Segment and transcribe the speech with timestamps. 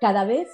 [0.00, 0.48] cada vez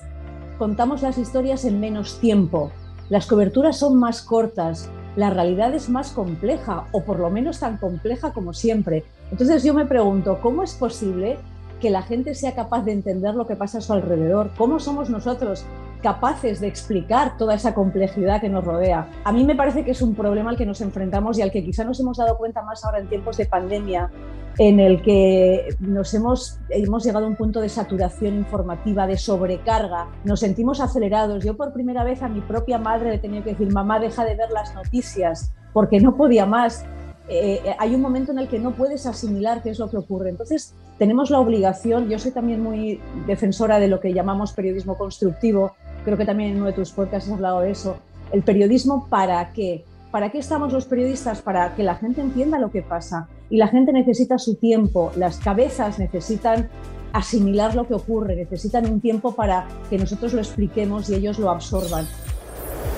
[0.56, 2.70] contamos las historias en menos tiempo,
[3.08, 7.76] las coberturas son más cortas, la realidad es más compleja o por lo menos tan
[7.76, 9.04] compleja como siempre.
[9.32, 11.38] Entonces yo me pregunto, ¿cómo es posible
[11.80, 14.50] que la gente sea capaz de entender lo que pasa a su alrededor?
[14.56, 15.64] ¿Cómo somos nosotros
[16.02, 19.08] capaces de explicar toda esa complejidad que nos rodea.
[19.24, 21.64] A mí me parece que es un problema al que nos enfrentamos y al que
[21.64, 24.10] quizá nos hemos dado cuenta más ahora en tiempos de pandemia,
[24.58, 30.08] en el que nos hemos, hemos llegado a un punto de saturación informativa, de sobrecarga,
[30.24, 31.44] nos sentimos acelerados.
[31.44, 34.34] Yo por primera vez a mi propia madre le tenía que decir, mamá, deja de
[34.34, 36.84] ver las noticias, porque no podía más.
[37.28, 40.28] Eh, hay un momento en el que no puedes asimilar qué es lo que ocurre.
[40.28, 45.74] Entonces, tenemos la obligación, yo soy también muy defensora de lo que llamamos periodismo constructivo,
[46.04, 47.96] creo que también en uno de tus podcasts has hablado de eso,
[48.32, 49.84] el periodismo para qué.
[50.10, 51.40] ¿Para qué estamos los periodistas?
[51.40, 53.28] Para que la gente entienda lo que pasa.
[53.48, 56.68] Y la gente necesita su tiempo, las cabezas necesitan
[57.12, 61.50] asimilar lo que ocurre, necesitan un tiempo para que nosotros lo expliquemos y ellos lo
[61.50, 62.06] absorban.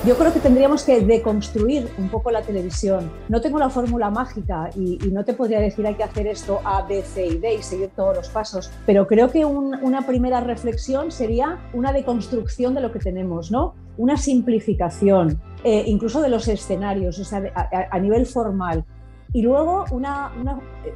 [0.07, 3.11] Yo creo que tendríamos que deconstruir un poco la televisión.
[3.31, 6.83] No tengo la fórmula mágica y, no te podría decir hay que hacer esto A,
[6.83, 11.11] B, C y D y seguir todos los pasos, pero creo que una primera reflexión
[11.11, 13.77] sería una deconstrucción de lo que tenemos, ¿no?
[13.97, 17.43] Una simplificación, eh, incluso de los escenarios, o sea,
[17.91, 18.85] a, nivel formal.
[19.33, 20.31] Y luego una,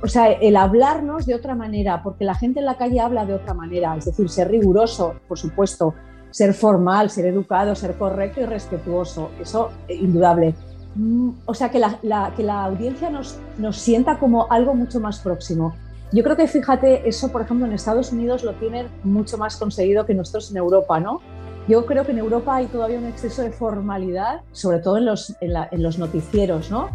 [0.02, 3.32] o sea, el hablarnos de otra manera, porque la gente en la calle habla de
[3.32, 5.94] otra manera, es decir, ser riguroso, por supuesto,
[6.30, 10.54] ser formal, ser educado, ser correcto y respetuoso, eso es eh, indudable.
[10.94, 15.20] Mm, o sea, que la, que la audiencia nos, nos sienta como algo mucho más
[15.20, 15.74] próximo.
[16.10, 20.06] Yo creo que, fíjate, eso, por ejemplo, en Estados Unidos lo tienen mucho más conseguido
[20.06, 21.20] que nosotros en Europa, ¿no?
[21.68, 25.34] Yo creo que en Europa hay todavía un exceso de formalidad, sobre todo en los,
[25.42, 26.88] en, los noticieros, ¿no?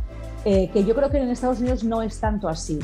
[0.45, 2.79] Eh, que yo creo que en Estados Unidos no es tanto así.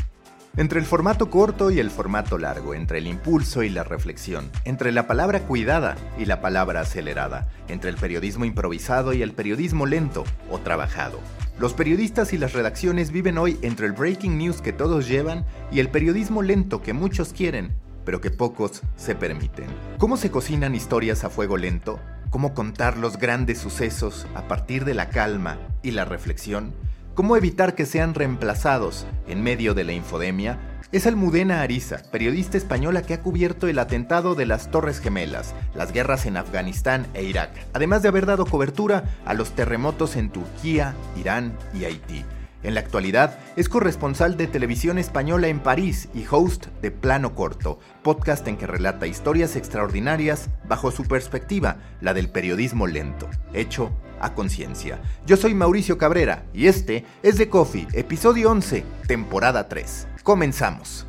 [0.58, 4.92] Entre el formato corto y el formato largo, entre el impulso y la reflexión, entre
[4.92, 10.26] la palabra cuidada y la palabra acelerada, entre el periodismo improvisado y el periodismo lento
[10.50, 11.20] o trabajado.
[11.60, 15.80] Los periodistas y las redacciones viven hoy entre el breaking news que todos llevan y
[15.80, 17.74] el periodismo lento que muchos quieren,
[18.06, 19.68] pero que pocos se permiten.
[19.98, 22.00] ¿Cómo se cocinan historias a fuego lento?
[22.32, 26.74] ¿Cómo contar los grandes sucesos a partir de la calma y la reflexión?
[27.20, 30.58] Cómo evitar que sean reemplazados en medio de la infodemia,
[30.94, 35.92] es Almudena Ariza, periodista española que ha cubierto el atentado de las Torres Gemelas, las
[35.92, 40.96] guerras en Afganistán e Irak, además de haber dado cobertura a los terremotos en Turquía,
[41.18, 42.24] Irán y Haití.
[42.62, 47.80] En la actualidad es corresponsal de televisión española en París y host de Plano Corto,
[48.04, 54.34] podcast en que relata historias extraordinarias bajo su perspectiva, la del periodismo lento, hecho a
[54.34, 55.00] conciencia.
[55.26, 60.08] Yo soy Mauricio Cabrera y este es The Coffee, episodio 11, temporada 3.
[60.24, 61.06] Comenzamos.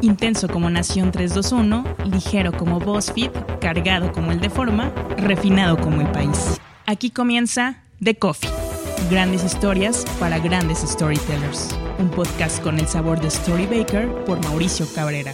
[0.00, 6.08] Intenso como Nación 321, ligero como BuzzFeed, cargado como el de forma, refinado como el
[6.08, 6.58] país.
[6.86, 8.50] Aquí comienza The Coffee.
[9.10, 11.70] Grandes historias para grandes storytellers.
[11.98, 15.32] Un podcast con el sabor de Storybaker por Mauricio Cabrera.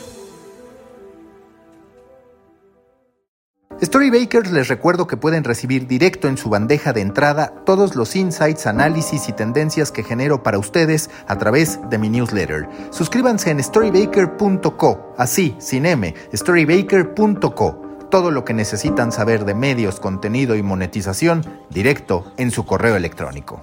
[3.82, 8.68] Storybakers les recuerdo que pueden recibir directo en su bandeja de entrada todos los insights,
[8.68, 12.68] análisis y tendencias que genero para ustedes a través de mi newsletter.
[12.90, 20.56] Suscríbanse en storybaker.co, así, sin M, storybaker.co todo lo que necesitan saber de medios, contenido
[20.56, 23.60] y monetización directo en su correo electrónico.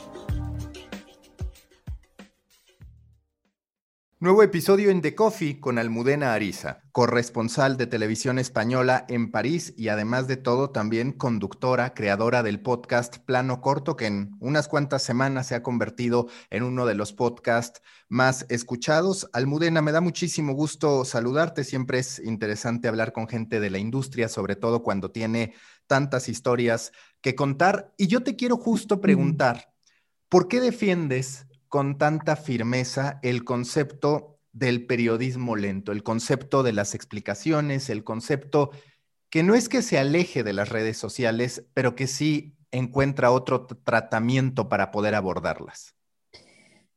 [4.19, 9.89] Nuevo episodio en The Coffee con Almudena Ariza, corresponsal de televisión española en París y
[9.89, 15.45] además de todo también conductora, creadora del podcast Plano Corto, que en unas cuantas semanas
[15.45, 19.29] se ha convertido en uno de los podcasts más escuchados.
[19.33, 24.29] Almudena, me da muchísimo gusto saludarte, siempre es interesante hablar con gente de la industria,
[24.29, 25.53] sobre todo cuando tiene
[25.85, 26.91] tantas historias
[27.21, 27.93] que contar.
[27.97, 29.71] Y yo te quiero justo preguntar,
[30.27, 36.95] ¿por qué defiendes con tanta firmeza el concepto del periodismo lento, el concepto de las
[36.95, 38.71] explicaciones, el concepto
[39.29, 43.65] que no es que se aleje de las redes sociales, pero que sí encuentra otro
[43.65, 45.93] tratamiento para poder abordarlas.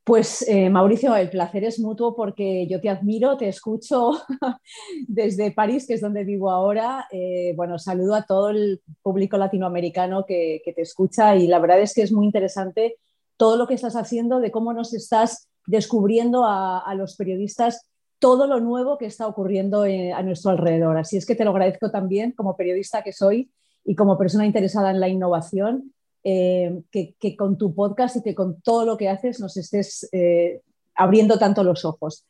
[0.02, 4.12] Pues eh, Mauricio, el placer es mutuo porque yo te admiro, te escucho
[5.06, 7.06] desde París, que es donde vivo ahora.
[7.12, 11.81] Eh, bueno, saludo a todo el público latinoamericano que, que, te escucha y la verdad
[11.81, 12.96] es que es muy interesante
[13.40, 17.88] todo lo que estás haciendo, de cómo nos estás descubriendo a, los periodistas
[18.19, 20.98] todo lo nuevo que está ocurriendo eh, a nuestro alrededor.
[20.98, 23.50] Así es que te lo agradezco también como periodista que soy
[23.82, 28.60] y como persona interesada en la innovación, eh, que, con tu podcast y que con
[28.60, 30.60] todo lo que haces nos estés eh,
[30.94, 32.26] abriendo tanto los ojos.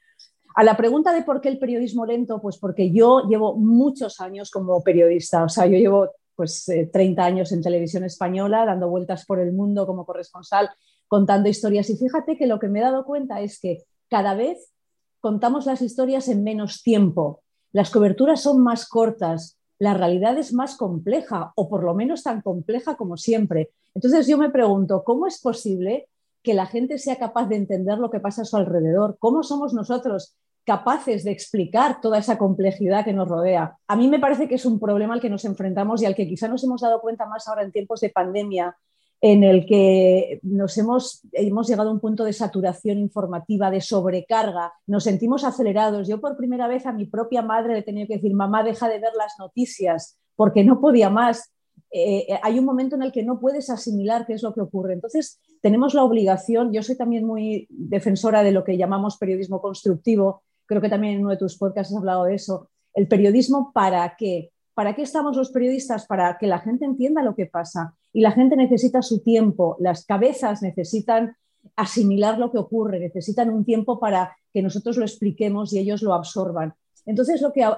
[0.54, 4.48] A la pregunta de por qué el periodismo lento, pues porque yo llevo muchos años
[4.52, 9.26] como periodista, o sea, yo llevo pues 30 eh, años en televisión española, dando vueltas
[9.26, 10.70] por el mundo como corresponsal,
[11.10, 11.90] contando historias.
[11.90, 14.70] Y fíjate que lo que me he dado cuenta es que cada vez
[15.18, 17.42] contamos las historias en menos tiempo,
[17.72, 22.42] las coberturas son más cortas, la realidad es más compleja, o por lo menos tan
[22.42, 23.70] compleja como siempre.
[23.92, 26.08] Entonces yo me pregunto, ¿cómo es posible
[26.44, 29.16] que la gente sea capaz de entender lo que pasa a su alrededor?
[29.18, 33.76] ¿Cómo somos nosotros capaces de explicar toda esa complejidad que nos rodea?
[33.88, 36.28] A mí me parece que es un problema al que nos enfrentamos y al que
[36.28, 38.76] quizá nos hemos dado cuenta más ahora en tiempos de pandemia,
[39.20, 44.72] en el que nos hemos, hemos llegado a un punto de saturación informativa, de sobrecarga,
[44.86, 46.08] nos sentimos acelerados.
[46.08, 48.88] Yo por primera vez a mi propia madre le he tenido que decir, mamá, deja
[48.88, 51.52] de ver las noticias, porque no podía más.
[51.92, 54.62] Eh, eh, hay un momento en el que no puedes asimilar qué es lo que
[54.62, 54.94] ocurre.
[54.94, 60.42] Entonces, tenemos la obligación, yo soy también muy defensora de lo que llamamos periodismo constructivo,
[60.64, 62.70] creo que también en uno de tus podcasts has hablado de eso.
[62.94, 64.50] El periodismo para qué?
[64.80, 66.06] ¿Para qué estamos los periodistas?
[66.06, 67.94] Para que la gente entienda lo que pasa.
[68.14, 71.36] Y la gente necesita su tiempo, las cabezas necesitan
[71.76, 76.14] asimilar lo que ocurre, necesitan un tiempo para que nosotros lo expliquemos y ellos lo
[76.14, 76.72] absorban.
[77.04, 77.70] Entonces, lo que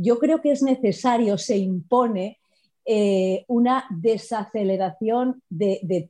[0.00, 2.38] yo creo que es necesario, se impone
[2.86, 6.08] eh, una desaceleración de,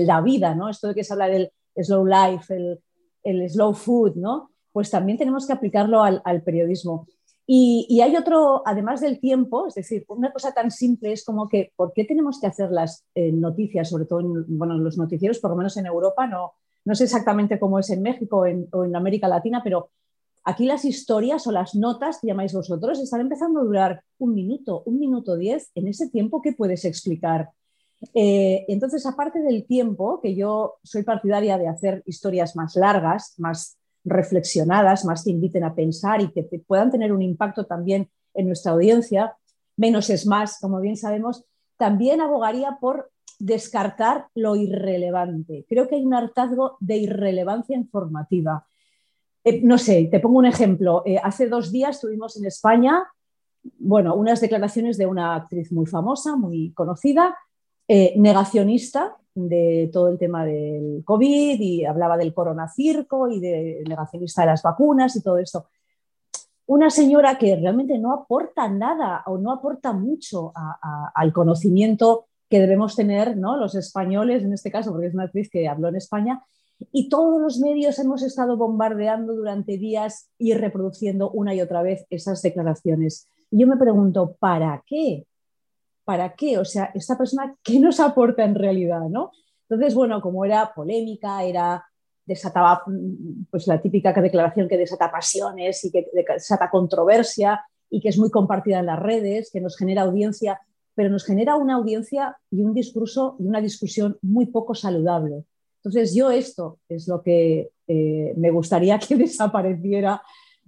[0.00, 0.70] la vida, ¿no?
[0.70, 2.78] Esto de que se habla del slow life,
[3.22, 4.48] el, slow food, ¿no?
[4.72, 7.06] Pues también tenemos que aplicarlo al periodismo.
[7.48, 11.72] Y, hay otro, además del tiempo, es decir, una cosa tan simple es como que,
[11.76, 15.50] ¿por qué tenemos que hacer las eh, noticias, sobre todo en bueno, los noticieros, por
[15.50, 16.54] lo menos en Europa, no,
[16.84, 19.90] no sé exactamente cómo es en México o en América Latina, pero
[20.46, 24.82] aquí las historias o las notas que llamáis vosotros están empezando a durar un minuto,
[24.86, 25.70] un minuto diez.
[25.74, 27.50] En ese tiempo, ¿qué puedes explicar?
[28.14, 33.75] Eh, entonces, aparte del tiempo, que yo soy partidaria de hacer historias más largas, más
[34.06, 38.72] reflexionadas, más que inviten a pensar y que puedan tener un impacto también en nuestra
[38.72, 39.36] audiencia.
[39.76, 41.44] Menos es más, como bien sabemos.
[41.76, 45.66] También abogaría por descartar lo irrelevante.
[45.68, 48.66] Creo que hay un hartazgo de irrelevancia informativa.
[49.44, 51.02] Eh, no sé, te pongo un ejemplo.
[51.04, 53.04] Eh, hace dos días tuvimos en España,
[53.78, 57.36] bueno, unas declaraciones de una actriz muy famosa, muy conocida,
[57.88, 64.42] eh, negacionista, de todo el tema del COVID y hablaba del coronacirco y de negacionista
[64.42, 65.66] de las vacunas y todo esto.
[66.66, 70.52] Una señora que realmente no aporta nada o no aporta mucho
[71.14, 73.56] al conocimiento que debemos tener ¿no?
[73.56, 76.42] los españoles, en este caso, porque es una actriz que habló en España,
[76.92, 82.04] y todos los medios hemos estado bombardeando durante días y reproduciendo una y otra vez
[82.10, 83.28] esas declaraciones.
[83.50, 85.26] Y yo me pregunto, ¿para qué?
[86.06, 86.56] ¿Para qué?
[86.56, 89.02] O sea, esta persona, ¿qué nos aporta en realidad?
[89.10, 89.32] ¿no?
[89.68, 91.84] Entonces, bueno, como era polémica, era
[92.24, 92.82] desataba
[93.50, 98.30] pues la típica declaración que desata pasiones y que desata controversia y que es muy
[98.30, 100.60] compartida en las redes, que nos genera audiencia,
[100.94, 105.44] pero nos genera una audiencia y un discurso y una discusión muy poco saludable.
[105.82, 110.20] Entonces yo esto es lo que eh, me gustaría que desapareciera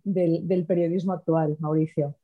[0.04, 2.14] del periodismo actual, Mauricio.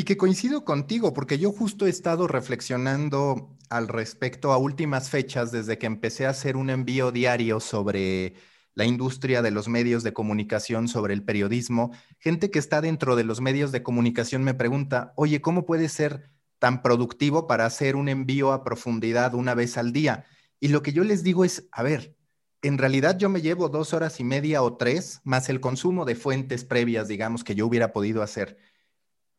[0.00, 5.52] Y que coincido contigo, porque yo justo he estado reflexionando al respecto a últimas fechas
[5.52, 8.32] desde que empecé a hacer un envío diario sobre
[8.74, 11.90] la industria de los medios de comunicación, sobre el periodismo.
[12.18, 16.30] Gente que está dentro de los medios de comunicación me pregunta, oye, ¿cómo puede ser
[16.58, 20.24] tan productivo para hacer un envío a profundidad una vez al día?
[20.60, 22.16] Y lo que yo les digo es, a ver,
[22.62, 26.14] en realidad yo me llevo dos horas y media o tres, más el consumo de
[26.14, 28.56] fuentes previas, digamos, que yo hubiera podido hacer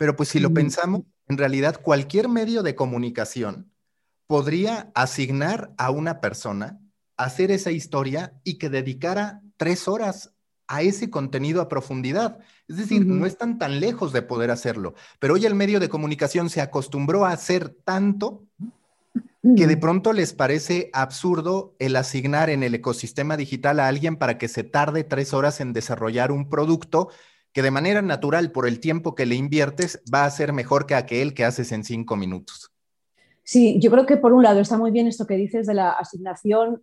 [0.02, 3.72] pero pues si lo pensamos, en realidad cualquier medio de comunicación
[4.26, 6.80] podría asignar a una persona
[7.18, 10.34] a hacer esa historia y que dedicara tres horas
[10.68, 12.40] a ese contenido a profundidad.
[12.68, 16.50] Es decir, no están tan lejos de poder hacerlo, pero hoy el medio de comunicación
[16.50, 18.48] se acostumbró a hacer tanto
[19.56, 24.40] que de pronto les parece absurdo el asignar en el ecosistema digital a alguien para
[24.40, 27.10] que se tarde tres horas en desarrollar un producto
[27.54, 30.96] que de manera natural, por el tiempo que le inviertes, va a ser mejor que
[30.96, 32.72] aquel que haces en cinco minutos.
[33.44, 35.92] Sí, yo creo que por un lado está muy bien esto que dices de la
[35.92, 36.82] asignación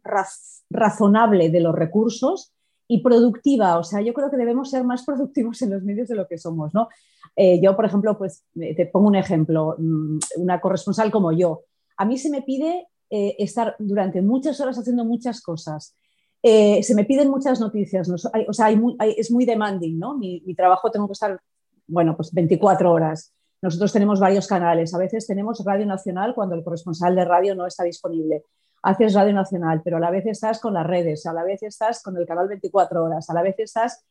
[0.70, 2.52] razonable de los recursos
[2.86, 3.78] y productiva.
[3.78, 6.36] O sea, yo creo que debemos ser más productivos en los medios de lo que
[6.36, 6.88] somos, ¿no?
[7.36, 11.62] Eh, yo, por ejemplo, pues te pongo un ejemplo, mm, una corresponsal como yo.
[11.96, 15.94] A mí se me pide eh, estar durante muchas horas haciendo muchas cosas.
[16.42, 18.70] Eh, se me piden muchas noticias, o sea,
[19.16, 20.16] es muy demanding, ¿no?
[20.16, 21.40] Mi, trabajo tengo que estar,
[21.86, 23.32] bueno, pues 24 horas.
[23.60, 27.66] Nosotros tenemos varios canales, a veces tenemos Radio Nacional cuando el corresponsal de radio no
[27.66, 28.44] está disponible.
[28.82, 32.00] Haces Radio Nacional, pero a la vez estás con las redes, a la vez estás
[32.00, 34.04] con el canal 24 horas, a la vez estás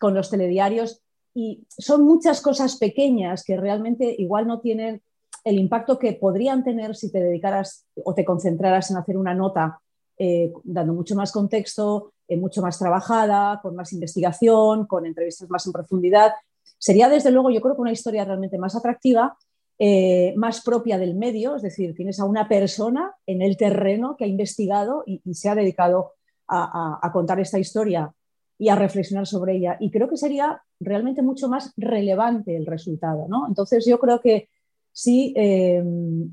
[0.00, 1.02] con los telediarios.
[1.34, 5.02] Y son muchas cosas pequeñas que realmente igual no tienen
[5.44, 9.82] el impacto que podrían tener si te dedicaras o te concentraras en hacer una nota
[10.16, 15.66] eh, dando mucho más contexto, eh, mucho más trabajada, con más investigación, con entrevistas más
[15.66, 16.32] en profundidad.
[16.78, 19.36] Sería desde luego, yo creo que una historia realmente más atractiva,
[19.76, 24.24] eh, más propia del medio, es decir, tienes a una persona en el terreno que
[24.24, 26.12] ha investigado y, se ha dedicado
[26.46, 28.12] a, contar esta historia
[28.56, 29.76] y a reflexionar sobre ella.
[29.80, 33.26] Y creo que sería realmente mucho más relevante el resultado.
[33.28, 33.48] ¿no?
[33.48, 34.48] Entonces yo creo que
[34.92, 35.34] sí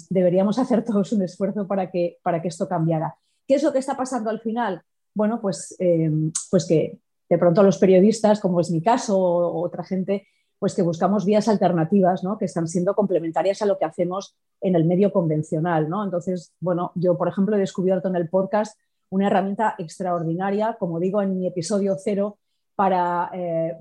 [0.10, 3.18] deberíamos hacer todos un esfuerzo para que, para que esto cambiara.
[3.52, 4.82] ¿Qué es lo que está pasando al final?
[5.14, 6.10] Bueno, pues, eh,
[6.50, 10.26] pues que de pronto los periodistas, como es mi caso, o otra gente,
[10.58, 12.38] pues que buscamos vías alternativas, ¿no?
[12.38, 15.90] que están siendo complementarias a lo que hacemos en el medio convencional.
[15.90, 16.02] ¿no?
[16.02, 18.80] Entonces, bueno, yo, por ejemplo, he descubierto en el podcast
[19.10, 22.38] una herramienta extraordinaria, como digo en mi episodio cero,
[22.78, 23.76] para, eh,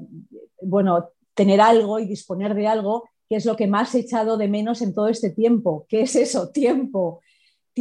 [0.62, 4.48] bueno, tener algo y disponer de algo que es lo que más he echado de
[4.48, 5.86] menos en todo este tiempo.
[5.88, 6.50] ¿Qué es eso?
[6.50, 7.20] Tiempo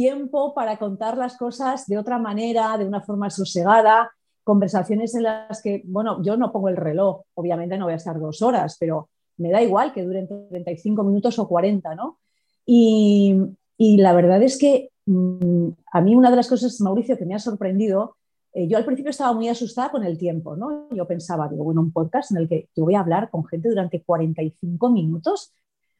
[0.00, 4.10] tiempo para contar las cosas de otra manera, de una forma sosegada,
[4.42, 8.18] conversaciones en las que, bueno, yo no pongo el reloj, obviamente no voy a estar
[8.18, 12.18] dos horas, pero me da igual que duren 35 minutos o 40, ¿no?
[12.64, 13.36] Y,
[13.78, 17.38] la verdad es que mm, a mí una de las cosas, Mauricio, que me ha
[17.38, 18.16] sorprendido,
[18.54, 20.88] eh, yo al principio estaba muy asustada con el tiempo, ¿no?
[20.92, 23.68] Yo pensaba, digo, bueno, un podcast en el que yo voy a hablar con gente
[23.68, 25.52] durante 45 minutos,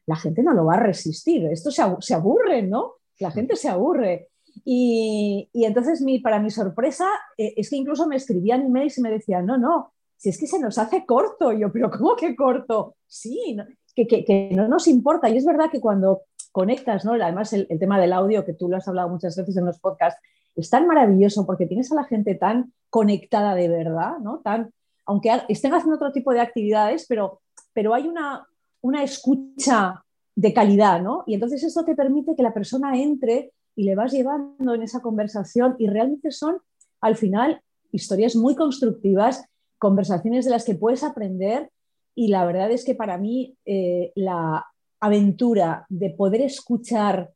[0.07, 3.00] la gente no lo va a resistir, esto se, se aburre, ¿no?
[3.21, 4.29] La gente se aburre.
[4.65, 9.11] Y, entonces, mi, para mi sorpresa, eh, es que incluso me escribían emails y me
[9.11, 11.51] decían, no, no, si es que se nos hace corto.
[11.51, 12.95] yo, pero ¿cómo que corto?
[13.07, 13.57] Sí,
[13.95, 15.29] que, no nos importa.
[15.29, 17.13] Y es verdad que cuando conectas, ¿no?
[17.13, 20.21] además el, tema del audio, que tú lo has hablado muchas veces en los podcasts,
[20.55, 24.39] es tan maravilloso porque tienes a la gente tan conectada de verdad, ¿no?
[24.39, 24.73] Tan,
[25.05, 27.41] aunque estén haciendo otro tipo de actividades, pero,
[27.73, 28.45] pero hay una,
[28.81, 30.03] una escucha
[30.35, 31.23] de calidad, ¿no?
[31.27, 35.01] Y entonces esto te permite que la persona entre y le vas llevando en esa
[35.01, 36.57] conversación y realmente son,
[36.99, 37.61] al final,
[37.91, 39.45] historias muy constructivas,
[39.77, 41.71] conversaciones de las que puedes aprender
[42.15, 44.65] y la verdad es que para mí eh, la
[44.99, 47.31] aventura de poder escuchar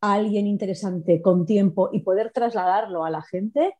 [0.00, 3.74] a alguien interesante con tiempo y poder trasladarlo a la gente,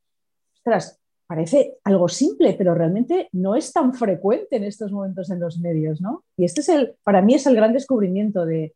[0.55, 1.02] ostras,
[1.33, 5.99] parece algo simple, pero realmente no es tan frecuente en estos momentos en los medios,
[6.03, 6.25] ¿no?
[6.37, 8.75] Y este es el, para mí es el gran descubrimiento de,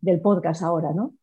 [0.00, 1.14] del podcast ahora, ¿no?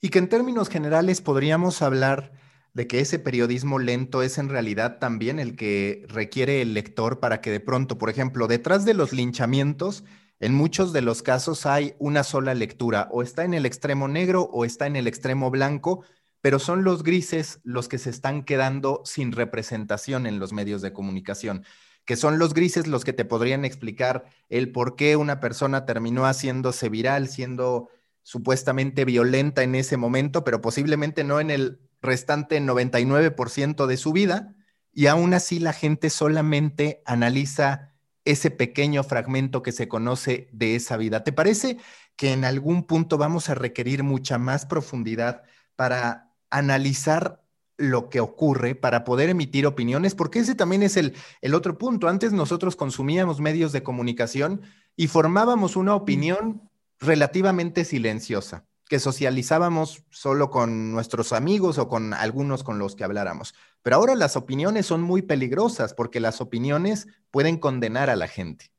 [0.00, 2.32] Y que en términos generales podríamos hablar
[2.74, 7.40] de que ese periodismo lento es en realidad también el que requiere el lector para
[7.40, 10.02] que de pronto, por ejemplo, detrás de los linchamientos,
[10.40, 14.50] en muchos de los casos hay una sola lectura, o está en el extremo negro
[14.52, 16.02] o está en el extremo blanco,
[16.46, 20.92] pero son los grises los que se están quedando sin representación en los medios de
[20.92, 21.64] comunicación,
[22.04, 26.24] que son los grises los que te podrían explicar el por qué una persona terminó
[26.24, 27.88] haciéndose viral, siendo
[28.22, 34.54] supuestamente violenta en ese momento, pero posiblemente no en el restante 99% de su vida,
[34.92, 37.92] y aún así la gente solamente analiza
[38.24, 41.24] ese pequeño fragmento que se conoce de esa vida.
[41.24, 41.78] ¿Te parece
[42.14, 45.42] que en algún punto vamos a requerir mucha más profundidad
[45.74, 47.42] para analizar
[47.78, 52.08] lo que ocurre para poder emitir opiniones, porque ese también es el, el, otro punto.
[52.08, 54.62] Antes nosotros consumíamos medios de comunicación
[54.96, 62.62] y formábamos una opinión relativamente silenciosa, que socializábamos solo con nuestros amigos o con algunos
[62.64, 63.54] con los que habláramos.
[63.82, 68.70] Pero ahora las opiniones son muy peligrosas porque las opiniones pueden condenar a la gente.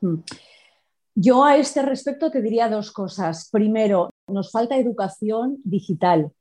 [0.00, 0.18] Mm.
[1.14, 3.50] Yo a este respecto te diría dos cosas.
[3.50, 6.32] Primero, nos falta educación digital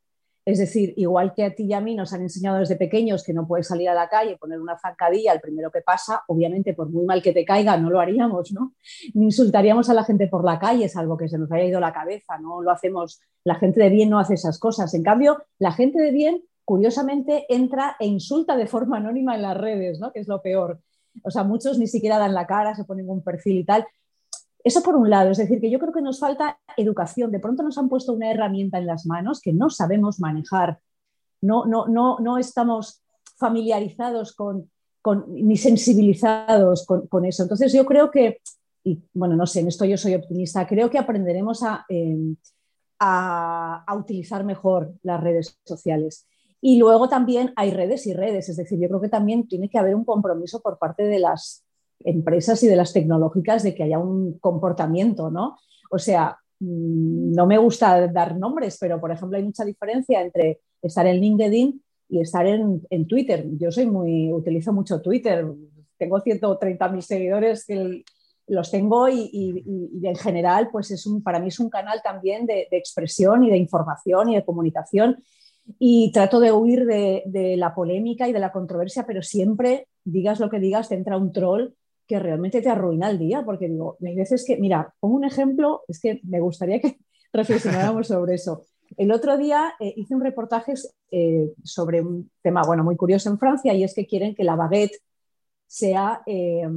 [0.44, 3.34] es decir, igual que a ti y a mí nos han enseñado desde pequeños que
[3.34, 6.90] no puedes salir a la calle, poner una zancadilla al primero que pasa, obviamente por
[6.90, 8.74] muy mal que te caiga no lo haríamos, ¿no?
[9.14, 11.94] Ni insultaríamos a la gente por la calle, salvo que se nos haya ido la
[11.94, 14.94] cabeza, no lo hacemos, la gente de bien no hace esas cosas.
[14.94, 19.58] En cambio, la gente de bien, curiosamente, entra e insulta de forma anónima en las
[19.58, 20.12] redes, ¿no?
[20.12, 20.80] Que es lo peor.
[21.24, 23.86] O sea, muchos ni siquiera dan la cara, se ponen un perfil y tal.
[24.64, 27.32] Eso por un lado, es decir, que yo creo que nos falta educación.
[27.32, 30.80] De pronto nos han puesto una herramienta en las manos que no sabemos manejar.
[31.42, 33.04] No, no, no, no estamos
[33.38, 34.70] familiarizados con,
[35.30, 37.44] ni sensibilizados con, eso.
[37.44, 38.40] Entonces yo creo que,
[38.84, 42.36] y bueno, no sé, en esto yo soy optimista, creo que aprenderemos em,
[43.00, 46.28] a, a utilizar mejor las redes sociales.
[46.62, 49.80] Y luego también hay redes y redes, es decir, yo creo que también tiene que
[49.80, 51.64] haber un compromiso por parte de las
[52.06, 55.58] empresas y de las tecnológicas de que haya un comportamiento, ¿no?
[55.90, 60.62] O sea, mm, no me gusta dar nombres, pero por ejemplo hay mucha diferencia entre
[60.82, 63.46] estar en LinkedIn y estar en, Twitter.
[63.58, 65.46] Yo soy muy, utilizo mucho Twitter,
[65.98, 68.04] tengo 130.000 seguidores que
[68.48, 69.64] los tengo y,
[70.04, 73.58] en general, pues es un, para mí es un canal también de, expresión y de
[73.58, 75.24] información y de comunicación.
[75.80, 80.40] Y trato de huir de, de, la polémica y de la controversia, pero siempre, digas
[80.40, 81.76] lo que digas, te entra un troll
[82.12, 85.84] que realmente te arruina el día, porque digo, hay veces que, mira, pongo un ejemplo,
[85.88, 86.98] es que me gustaría que
[87.34, 88.66] reflexionáramos sobre eso.
[88.98, 90.74] El otro día eh, hice un reportaje
[91.10, 94.58] eh, sobre un tema bueno, muy curioso en Francia y es que quieren que la
[94.58, 95.02] baguette
[95.66, 96.68] sea eh,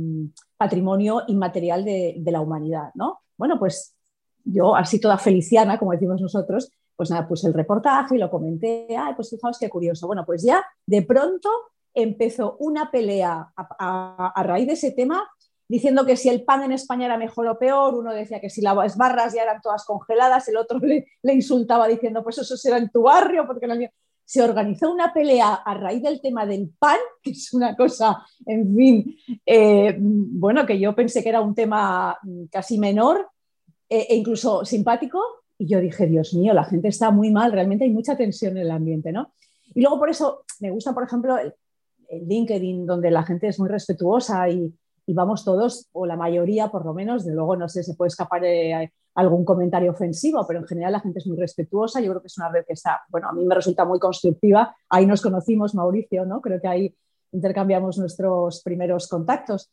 [0.56, 3.18] patrimonio inmaterial de, la humanidad, ¿no?
[3.36, 3.96] Bueno, pues
[4.44, 8.86] yo, así toda feliciana, como decimos nosotros, pues nada, puse el reportaje y lo comenté,
[8.96, 10.06] ay, pues fijaos qué curioso.
[10.06, 11.50] Bueno, pues ya de pronto
[11.94, 15.26] empezó una pelea a raíz de ese tema
[15.68, 18.60] diciendo que si el pan en España era mejor o peor, uno decía que si
[18.60, 22.90] las barras ya eran todas congeladas, el otro le, insultaba diciendo, pues eso será en
[22.90, 23.90] tu barrio, porque
[24.24, 28.74] se organizó una pelea a raíz del tema del pan, que es una cosa, en
[28.74, 32.18] fin, eh, bueno, que yo pensé que era un tema
[32.50, 33.28] casi menor
[33.88, 35.20] eh, e incluso simpático,
[35.56, 38.64] y yo dije, Dios mío, la gente está muy mal, realmente hay mucha tensión en
[38.64, 39.32] el ambiente, ¿no?
[39.74, 41.54] Y luego por eso me gusta, por ejemplo, el
[42.20, 44.74] LinkedIn, donde la gente es muy respetuosa y,
[45.08, 48.40] vamos todos, o la mayoría por lo menos, de luego no sé, se puede escapar
[48.40, 52.28] de algún comentario ofensivo, pero en general la gente es muy respetuosa, yo creo que
[52.28, 55.74] es una red que está, bueno, a mí me resulta muy constructiva, ahí nos conocimos,
[55.74, 56.40] Mauricio, ¿no?
[56.40, 56.96] Creo que ahí
[57.32, 59.70] intercambiamos nuestros primeros contactos.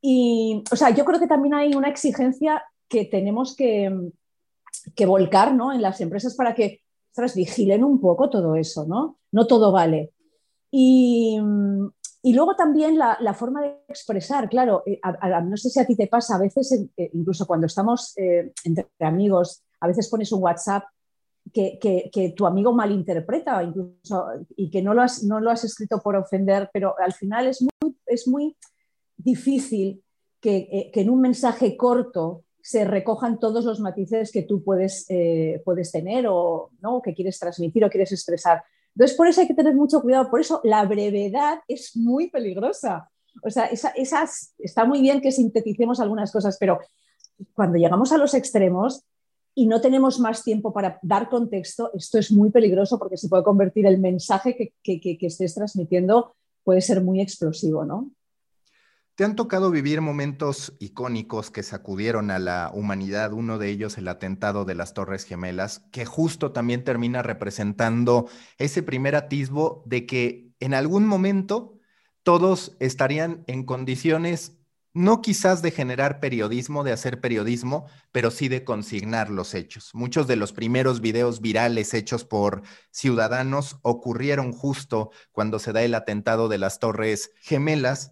[0.00, 4.10] Y, o sea, yo creo que también hay una exigencia que tenemos que,
[4.94, 5.72] que volcar, ¿no?
[5.72, 9.18] En las empresas para que, ostras, vigilen un poco todo eso, ¿no?
[9.32, 10.12] No todo vale.
[10.76, 11.38] Y,
[12.20, 14.98] y luego también la, forma de expresar, claro, eh,
[15.44, 18.88] no sé si a ti te pasa, a veces, eh, incluso cuando estamos eh, entre
[19.00, 20.82] amigos, a veces pones un WhatsApp
[21.52, 24.24] que, tu amigo malinterpreta incluso,
[24.56, 27.60] y que no lo, has, no lo has escrito por ofender, pero al final es
[27.60, 28.56] muy, es muy
[29.16, 30.02] difícil
[30.40, 35.06] que, en un mensaje corto se recojan todos los matices que tú puedes,
[35.64, 37.00] puedes tener o ¿no?
[37.00, 38.64] que quieres transmitir o quieres expresar.
[38.94, 40.30] Entonces, por eso hay que tener mucho cuidado.
[40.30, 43.10] Por eso la brevedad es muy peligrosa.
[43.42, 46.78] O sea, esas, está muy bien que sinteticemos algunas cosas, pero
[47.52, 49.02] cuando llegamos a los extremos
[49.56, 53.42] y no tenemos más tiempo para dar contexto, esto es muy peligroso porque se puede
[53.42, 58.10] convertir el mensaje que, que estés transmitiendo, puede ser muy explosivo, ¿no?
[59.16, 63.32] ¿Te han tocado vivir momentos icónicos que sacudieron a la humanidad?
[63.32, 68.82] Uno de ellos, el atentado de las Torres Gemelas, que justo también termina representando ese
[68.82, 71.78] primer atisbo de que en algún momento
[72.24, 74.58] todos estarían en condiciones,
[74.94, 79.90] no quizás de generar periodismo, de hacer periodismo, pero sí de consignar los hechos.
[79.94, 85.94] Muchos de los primeros videos virales hechos por ciudadanos ocurrieron justo cuando se da el
[85.94, 88.10] atentado de las Torres Gemelas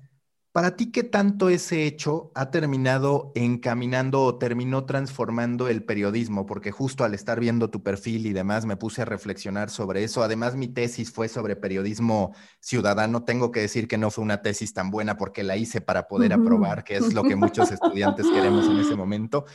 [0.53, 6.45] para ti, ¿qué tanto ese hecho ha terminado encaminando o terminó transformando el periodismo?
[6.45, 10.23] Porque justo al estar viendo tu perfil y demás me puse a reflexionar sobre eso.
[10.23, 13.25] Además, mi tesis fue sobre periodismo ciudadano.
[13.25, 16.35] Tengo que decir que no fue una tesis tan buena porque la hice para poder
[16.35, 19.47] aprobar, que es lo que muchos estudiantes queremos en ese momento.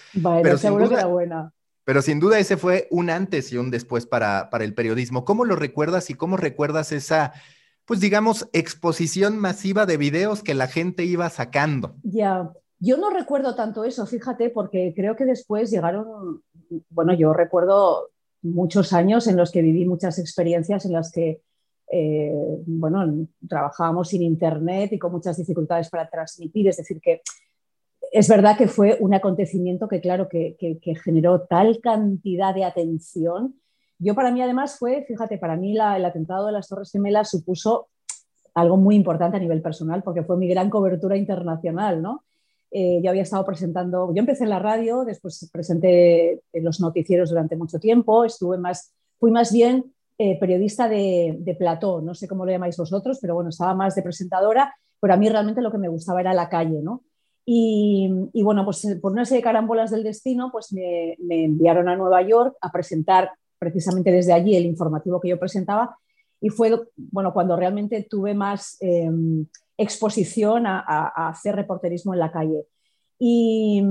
[0.42, 1.54] pero seguro que era buena.
[1.84, 5.26] Pero sin duda ese fue un antes y un después para, para el periodismo.
[5.26, 7.34] ¿Cómo lo recuerdas y cómo recuerdas esa
[7.88, 11.96] pues digamos, exposición masiva de videos que la gente iba sacando.
[12.04, 16.44] Ya, yo no recuerdo tanto eso, fíjate, porque creo que después llegaron,
[16.90, 18.10] bueno, yo recuerdo
[18.42, 21.42] muchos años en los que viví muchas experiencias en las que,
[21.90, 22.34] eh,
[22.66, 27.22] bueno, trabajábamos sin internet y con muchas dificultades para transmitir, es decir, que
[28.12, 33.56] es verdad que fue un acontecimiento que, claro, que generó tal cantidad de atención
[34.00, 37.88] yo para mí además fue, fíjate, para mí el atentado de las Torres Gemelas supuso
[38.54, 42.24] algo muy importante a nivel personal porque fue mi gran cobertura internacional, ¿no?
[42.72, 47.30] Eh, yo había estado presentando, yo empecé en la radio, después presenté en los noticieros
[47.30, 52.28] durante mucho tiempo, estuve más, fui más bien eh, periodista de, de, plató, no sé
[52.28, 55.72] cómo lo llamáis vosotros, pero bueno, estaba más de presentadora, pero a mí realmente lo
[55.72, 57.04] que me gustaba era la calle, ¿no?
[57.46, 61.88] Y, y bueno, pues por una serie de carambolas del destino, pues me, me enviaron
[61.88, 65.98] a Nueva York a presentar precisamente desde allí el informativo que yo presentaba
[66.40, 72.66] y fue bueno, cuando realmente tuve más em, exposición a, hacer reporterismo en la calle.
[73.20, 73.84] Y,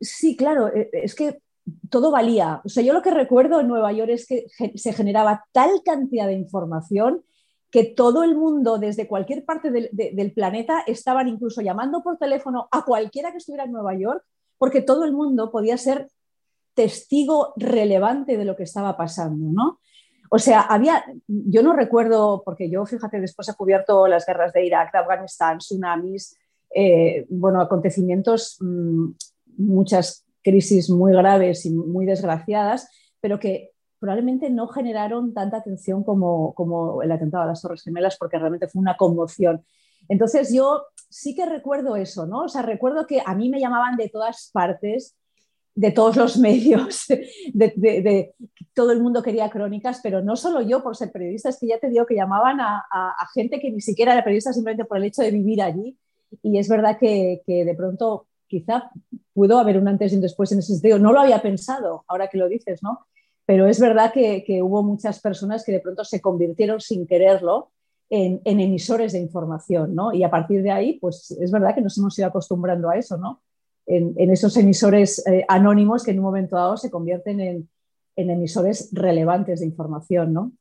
[0.00, 1.40] sí, claro, e, es que
[1.88, 2.60] todo valía.
[2.64, 6.26] O sea, yo lo que recuerdo en Nueva York es que se generaba tal cantidad
[6.26, 7.22] de información
[7.70, 12.84] que todo el mundo, desde cualquier parte del planeta, estaban incluso llamando por teléfono a
[12.84, 14.24] cualquiera que estuviera en Nueva York,
[14.58, 16.08] porque todo el mundo podía ser
[16.80, 19.80] testigo relevante de lo que estaba pasando, ¿no?
[20.30, 24.64] O sea, había, yo no recuerdo, porque yo, fíjate, después he cubierto las guerras de
[24.64, 26.38] Irak, de Afganistán, tsunamis,
[26.74, 29.10] eh, bueno, acontecimientos, mm,
[29.58, 32.88] muchas crisis muy graves y muy desgraciadas,
[33.20, 38.16] pero que probablemente no generaron tanta atención como, como el atentado a las Torres Gemelas,
[38.16, 39.62] porque realmente fue una conmoción.
[40.08, 42.44] Entonces yo sí que recuerdo eso, ¿no?
[42.44, 45.14] O sea, recuerdo que a mí me llamaban de todas partes,
[45.74, 47.06] de todos los medios,
[47.52, 48.34] de,
[48.74, 51.78] todo el mundo quería crónicas, pero no solo yo por ser periodista, es que ya
[51.78, 52.84] te digo que llamaban a,
[53.34, 55.96] gente que ni siquiera era periodista simplemente por el hecho de vivir allí.
[56.42, 58.90] Y es verdad que, que de pronto quizá
[59.32, 60.98] pudo haber un antes y un después en ese sentido.
[60.98, 63.06] No lo había pensado, ahora que lo dices, ¿no?
[63.50, 67.72] pero es verdad que, hubo muchas personas que de pronto se convirtieron sin quererlo
[68.08, 70.12] en, emisores de información, ¿no?
[70.12, 73.16] Y a partir de ahí, pues es verdad que nos hemos ido acostumbrando a eso,
[73.16, 73.42] ¿no?
[73.86, 77.68] En, esos emisores eh, anónimos que en un momento dado se convierten en,
[78.16, 80.52] emisores relevantes de información, ¿no?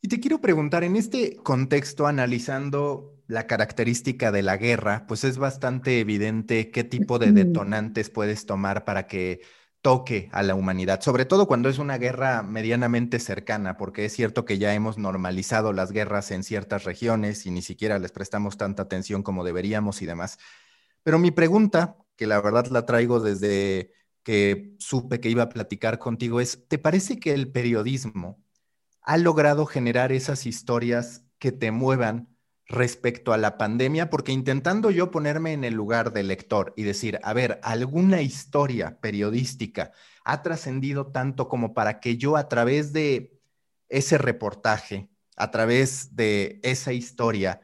[0.00, 5.36] Y te quiero preguntar, en este contexto, analizando la característica de la guerra, pues es
[5.36, 9.40] bastante evidente qué tipo de detonantes puedes tomar para que
[9.84, 14.46] toque a la humanidad, sobre todo cuando es una guerra medianamente cercana, porque es cierto
[14.46, 18.84] que ya hemos normalizado las guerras en ciertas regiones y ni siquiera les prestamos tanta
[18.84, 20.38] atención como deberíamos y demás.
[21.02, 25.98] Pero mi pregunta, que la verdad la traigo desde que supe que iba a platicar
[25.98, 28.42] contigo, es, ¿te parece que el periodismo
[29.02, 32.34] ha logrado generar esas historias que te muevan
[32.66, 37.20] respecto a la pandemia, porque intentando yo ponerme en el lugar del lector y decir,
[37.22, 39.92] a ver, alguna historia periodística
[40.24, 43.38] ha trascendido tanto como para que yo a través de
[43.88, 47.60] ese reportaje, a través de esa historia,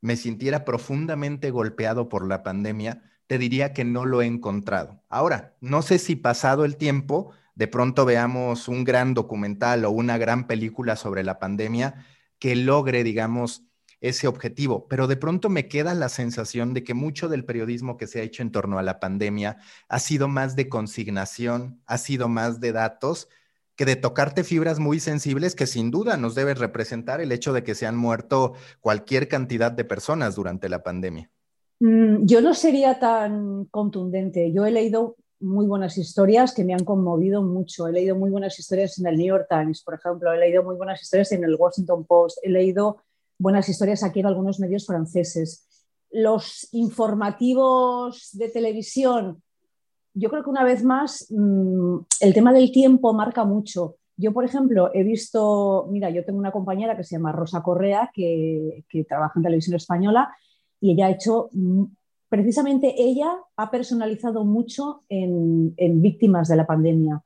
[0.00, 5.00] me sintiera profundamente golpeado por la pandemia, te diría que no lo he encontrado.
[5.08, 10.18] Ahora, no sé si pasado el tiempo, de pronto veamos un gran documental o una
[10.18, 12.06] gran película sobre la pandemia
[12.38, 13.64] que logre, digamos,
[14.00, 18.06] ese objetivo, pero de pronto me queda la sensación de que mucho del periodismo que
[18.06, 22.28] se ha hecho en torno a la pandemia ha sido más de consignación, ha sido
[22.28, 23.28] más de datos
[23.74, 27.62] que de tocarte fibras muy sensibles que sin duda nos debe representar el hecho de
[27.64, 31.30] que se han muerto cualquier cantidad de personas durante la pandemia.
[31.80, 34.52] Mm, yo no sería tan contundente.
[34.52, 37.86] Yo he leído muy buenas historias que me han conmovido mucho.
[37.86, 40.32] He leído muy buenas historias en el New York Times, por ejemplo.
[40.32, 42.38] He leído muy buenas historias en el Washington Post.
[42.42, 42.98] He leído
[43.38, 45.66] buenas historias aquí en algunos medios franceses.
[46.10, 49.42] Los informativos de televisión,
[50.14, 53.96] yo creo que una vez más mm, el tema del tiempo marca mucho.
[54.16, 58.10] Yo, por ejemplo, he visto, mira, yo tengo una compañera que se llama Rosa Correa,
[58.12, 60.34] que, trabaja en televisión española,
[60.80, 61.84] y ella ha hecho, mm,
[62.28, 67.22] precisamente ella ha personalizado mucho en, víctimas de la pandemia.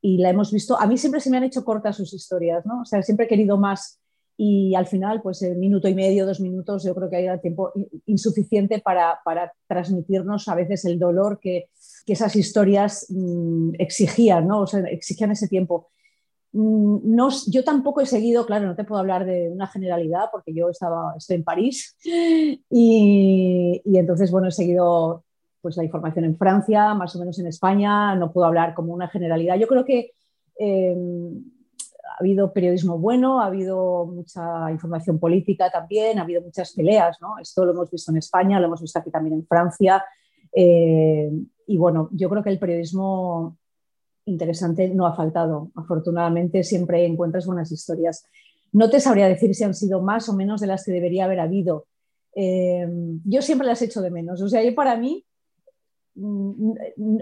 [0.00, 2.82] Y la hemos visto, a mí siempre se me han hecho cortas sus historias, ¿no?
[2.82, 4.00] O sea, siempre he querido más
[4.38, 7.72] y al final, pues el minuto y medio, dos minutos, yo creo que hay tiempo
[8.04, 11.70] insuficiente para, para transmitirnos a veces el dolor que,
[12.04, 14.60] que esas historias mm, exigían, ¿no?
[14.60, 15.88] O sea, exigían ese tiempo.
[16.56, 20.54] Mm, no, yo tampoco he seguido, claro, no te puedo hablar de una generalidad porque
[20.54, 25.22] yo estaba, estoy en París y, y entonces, bueno, he seguido
[25.60, 29.08] pues la información en Francia, más o menos en España, no puedo hablar como una
[29.08, 29.58] generalidad.
[29.58, 30.12] Yo creo que
[30.58, 30.96] eh,
[32.08, 37.38] ha habido periodismo bueno, ha habido mucha información política también, ha habido muchas peleas, ¿no?
[37.38, 40.02] Esto lo hemos visto en España, lo hemos visto aquí también en Francia.
[40.54, 41.30] Eh,
[41.66, 43.58] y bueno, yo creo que el periodismo
[44.26, 45.70] interesante no ha faltado.
[45.74, 48.26] Afortunadamente siempre encuentras buenas historias.
[48.72, 51.40] No te sabría decir si han sido más o menos de las que debería haber
[51.40, 51.86] habido.
[52.34, 52.86] Eh,
[53.24, 54.42] yo siempre las echo de menos.
[54.42, 55.24] O sea, yo para mí
[56.16, 56.72] Mm,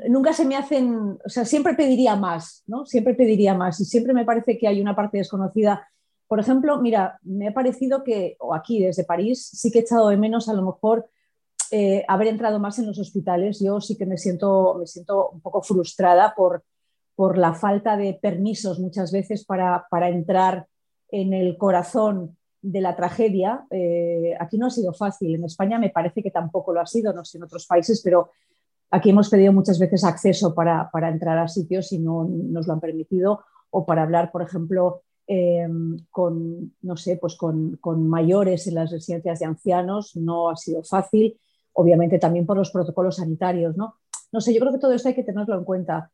[0.08, 2.86] nunca se me hacen, o sea, siempre pediría más, ¿no?
[2.86, 5.88] Siempre pediría más y siempre me parece que hay una parte desconocida.
[6.28, 10.08] Por ejemplo, mira, me ha parecido que, o aquí desde París, sí que he echado
[10.08, 11.10] de menos a lo mejor
[11.72, 13.58] eh, haber entrado más en los hospitales.
[13.60, 16.64] Yo sí que me siento, me siento un poco frustrada por,
[17.14, 20.66] por la falta de permisos muchas veces para, para entrar
[21.11, 23.66] en el corazón de la tragedia.
[23.70, 25.35] Eh, aquí no ha sido fácil.
[25.35, 28.31] En España me parece que tampoco lo ha sido, no sé en otros países, pero
[28.94, 32.81] Aquí hemos pedido muchas veces acceso para, entrar a sitios y no nos lo han
[32.81, 35.66] permitido, o para hablar, por ejemplo, eh,
[36.12, 37.77] con, no sé, pues con,
[38.09, 41.37] mayores en las residencias de ancianos, no ha sido fácil,
[41.72, 43.96] obviamente también por los protocolos sanitarios, ¿no?
[44.31, 46.12] No sé, yo creo que todo esto hay que tenerlo en cuenta.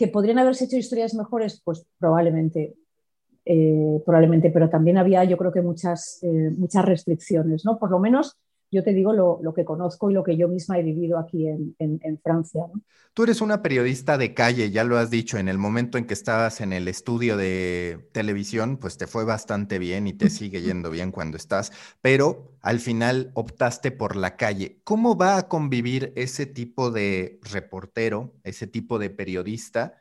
[0.00, 1.60] ¿Que podrían haberse hecho historias mejores?
[1.62, 2.74] Pues probablemente,
[3.44, 7.78] eh, probablemente, pero también había yo creo que muchas, eh, muchas restricciones, ¿no?
[7.78, 8.38] Por lo menos
[8.70, 12.20] yo te digo lo, que conozco y lo que yo misma he vivido aquí en,
[12.22, 12.62] Francia.
[13.14, 16.14] Tú eres una periodista de calle, ya lo has dicho, en el momento en que
[16.14, 20.90] estabas en el estudio de televisión, pues te fue bastante bien y te sigue yendo
[20.90, 24.80] bien cuando estás, pero al final optaste por la calle.
[24.84, 29.94] ¿Cómo va a convivir ese tipo de reportero, ese tipo de periodista,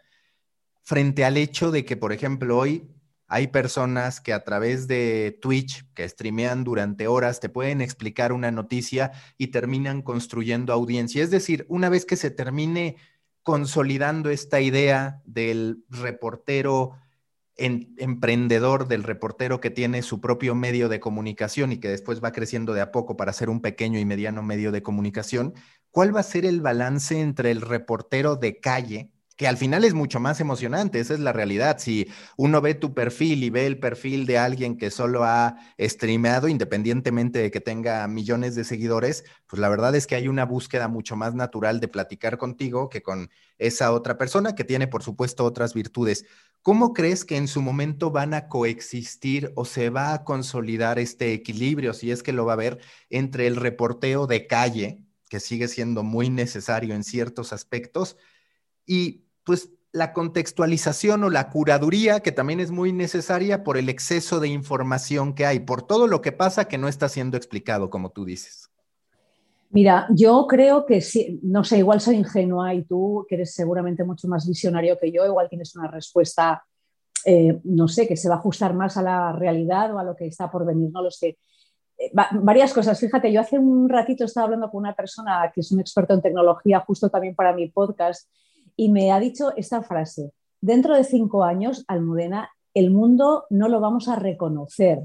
[0.84, 2.88] frente al hecho de que, por ejemplo, hoy
[3.30, 8.50] hay personas que a través de Twitch, que streamean durante horas, te pueden explicar una
[8.50, 11.24] noticia y terminan construyendo audiencia.
[11.24, 12.98] Es decir, una vez que se termine
[13.44, 16.94] consolidando esta idea del reportero
[17.56, 22.74] emprendedor, del reportero que tiene su propio medio de comunicación y que después va creciendo
[22.74, 25.54] de a poco para ser un pequeño y mediano medio de comunicación,
[25.92, 29.94] ¿cuál va a ser el balance entre el reportero de calle, que al final es
[29.94, 31.78] mucho más emocionante, esa es la realidad.
[31.80, 36.50] Si uno ve tu perfil y ve el perfil de alguien que solo ha streameado,
[36.50, 40.90] independientemente de que tenga millones de seguidores, pues la verdad es que hay una búsqueda
[40.90, 45.46] mucho más natural de platicar contigo que con esa otra persona que tiene, por supuesto,
[45.46, 46.26] otras virtudes.
[46.62, 51.32] ¿Cómo crees que en su momento van a coexistir o se va a consolidar este
[51.32, 55.70] equilibrio, si es que lo va a haber, entre el reporteo de calle, que sigue
[55.70, 58.18] siendo muy necesario en ciertos aspectos,
[58.86, 64.40] y pues la contextualización o la curaduría, que también es muy necesaria por el exceso
[64.40, 68.12] de información que hay, por todo lo que pasa que no está siendo explicado, como
[68.12, 68.70] tú dices.
[69.72, 74.04] Mira, yo creo que sí, no sé, igual soy ingenua y tú, que eres seguramente
[74.04, 76.64] mucho más visionario que yo, igual tienes una respuesta,
[77.26, 80.16] eh, no sé, que se va a ajustar más a la realidad o a lo
[80.16, 81.38] que está por venir, no lo sé.
[81.98, 85.72] Eh, varias cosas, fíjate, yo hace un ratito estaba hablando con una persona que es
[85.72, 88.28] un experto en tecnología, justo también para mi podcast,
[88.80, 93.82] y me ha dicho esta frase, dentro de cinco años, Almudena, el mundo no lo
[93.82, 95.02] vamos a reconocer,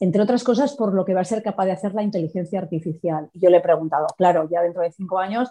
[0.00, 3.28] entre otras cosas por lo que va a ser capaz de hacer la inteligencia artificial.
[3.34, 5.50] Y yo le he preguntado, claro, ya dentro de cinco años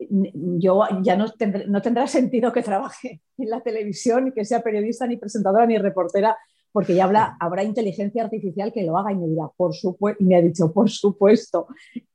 [0.00, 1.26] yo ya no,
[1.66, 6.34] no tendrá sentido que trabaje en la televisión, que sea periodista, ni presentadora, ni reportera,
[6.72, 7.04] porque ya
[7.38, 10.72] habrá inteligencia artificial que lo haga y me dirá, por supuesto, y me ha dicho,
[10.72, 11.66] por supuesto,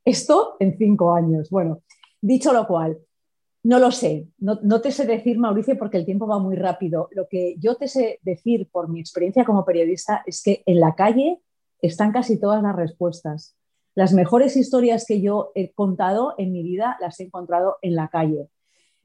[0.04, 1.50] esto en cinco años.
[1.50, 1.82] Bueno,
[2.20, 2.98] dicho lo cual,
[3.64, 7.08] no lo sé, no, te sé decir, Mauricio, porque el tiempo va muy rápido.
[7.12, 10.94] Lo que yo te sé decir por mi experiencia como periodista es que en la
[10.94, 11.40] calle
[11.80, 13.56] están casi todas las respuestas.
[13.94, 18.08] Las mejores historias que yo he contado en mi vida las he encontrado en la
[18.08, 18.48] calle.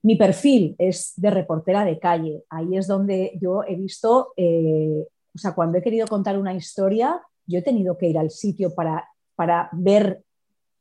[0.04, 2.44] Mi perfil es de reportera de calle.
[2.50, 7.22] Ahí es donde yo he visto, eh, o sea, cuando he querido contar una historia,
[7.48, 10.22] yo he tenido que ir al sitio para, para ver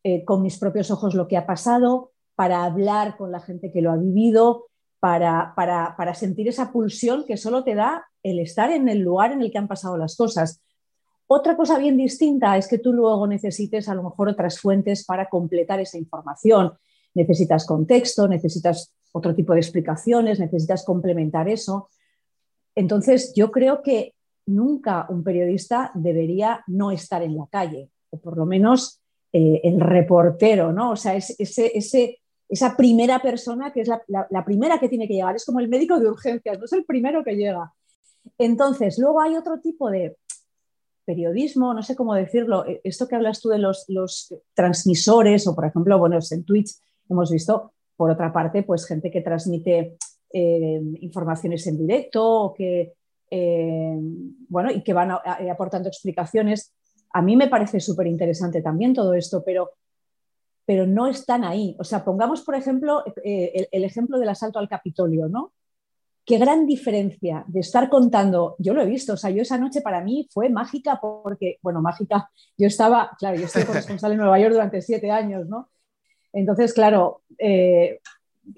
[0.03, 3.83] eh, con mis propios ojos lo que ha pasado, para hablar con la gente que
[3.83, 4.67] lo ha vivido,
[5.01, 9.43] para, para, sentir esa pulsión que solo te da el estar en el lugar en
[9.43, 10.63] el que han pasado las cosas.
[11.27, 15.29] Otra cosa bien distinta es que tú luego necesites a lo mejor otras fuentes para
[15.29, 16.75] completar esa información.
[17.13, 21.89] Necesitas contexto, necesitas otro tipo de explicaciones, necesitas complementar eso.
[22.77, 24.15] Entonces, yo creo que
[24.47, 29.01] nunca un periodista debería no estar en la calle, o por lo menos
[29.33, 30.93] eh, el reportero, ¿no?
[30.93, 31.37] O sea, ese,
[31.77, 35.69] ese, esa primera persona que es la, primera que tiene que llegar, es como el
[35.69, 37.73] médico de urgencias, no es el primero que llega.
[38.39, 40.17] Entonces, luego hay otro tipo de
[41.05, 43.87] periodismo, no sé cómo decirlo, e, esto que hablas tú de los,
[44.55, 46.73] transmisores o, por ejemplo, bueno, en Twitch
[47.09, 49.97] hemos visto, por otra parte, pues gente que transmite
[50.33, 52.95] eh, informaciones en directo o que,
[53.31, 53.99] eh,
[54.49, 56.73] bueno, y que van aportando explicaciones.
[57.13, 59.71] A mí me parece súper interesante también todo esto, pero
[60.69, 61.75] pero no están ahí.
[61.79, 65.55] O sea, pongamos, por ejemplo, eh, el, ejemplo del asalto al Capitolio, ¿no?
[66.27, 69.81] Qué gran diferencia de estar contando, yo lo he visto, o sea, yo esa noche
[69.81, 74.39] para mí fue mágica porque, bueno, mágica, yo estaba, claro, yo estoy corresponsal en Nueva
[74.39, 75.71] York durante siete años, ¿no?
[76.35, 78.01] Entonces, claro, eh,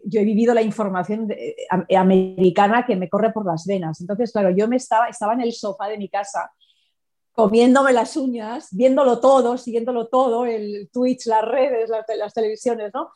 [0.05, 1.55] yo he vivido la información eh,
[1.97, 4.01] americana que me corre por las venas.
[4.01, 6.51] Entonces, claro, yo me estaba, estaba en el sofá de mi casa
[7.45, 13.11] comiéndome las uñas, viéndolo todo, siguiéndolo todo, el Twitch, las redes, las, televisiones, ¿no?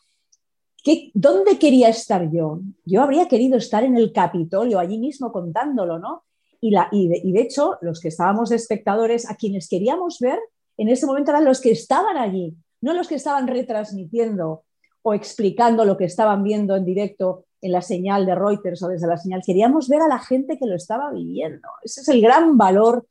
[0.83, 2.61] ¿Qué, ¿Dónde quería estar yo?
[2.85, 6.25] Yo habría querido estar en el Capitolio, allí mismo contándolo, ¿no?
[6.61, 10.39] Y, la, y, de, hecho, los que estábamos de espectadores, a quienes queríamos ver,
[10.79, 14.65] en ese momento eran los que estaban allí, no los que estaban retransmitiendo
[15.03, 19.07] o explicando lo que estaban viendo en directo en la señal de Reuters o desde
[19.07, 19.43] la señal.
[19.45, 21.69] Queríamos ver a la gente que lo estaba viviendo.
[21.83, 23.07] Ese es el gran valor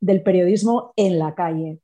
[0.00, 1.80] del periodismo en la calle.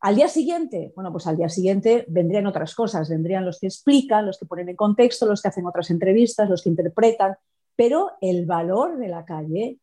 [0.00, 4.26] Al día siguiente, bueno, pues al día siguiente vendrían otras cosas, vendrían los que explican,
[4.26, 7.36] los que ponen en contexto, los que hacen otras entrevistas, los que interpretan,
[7.74, 9.78] pero el valor de la calle,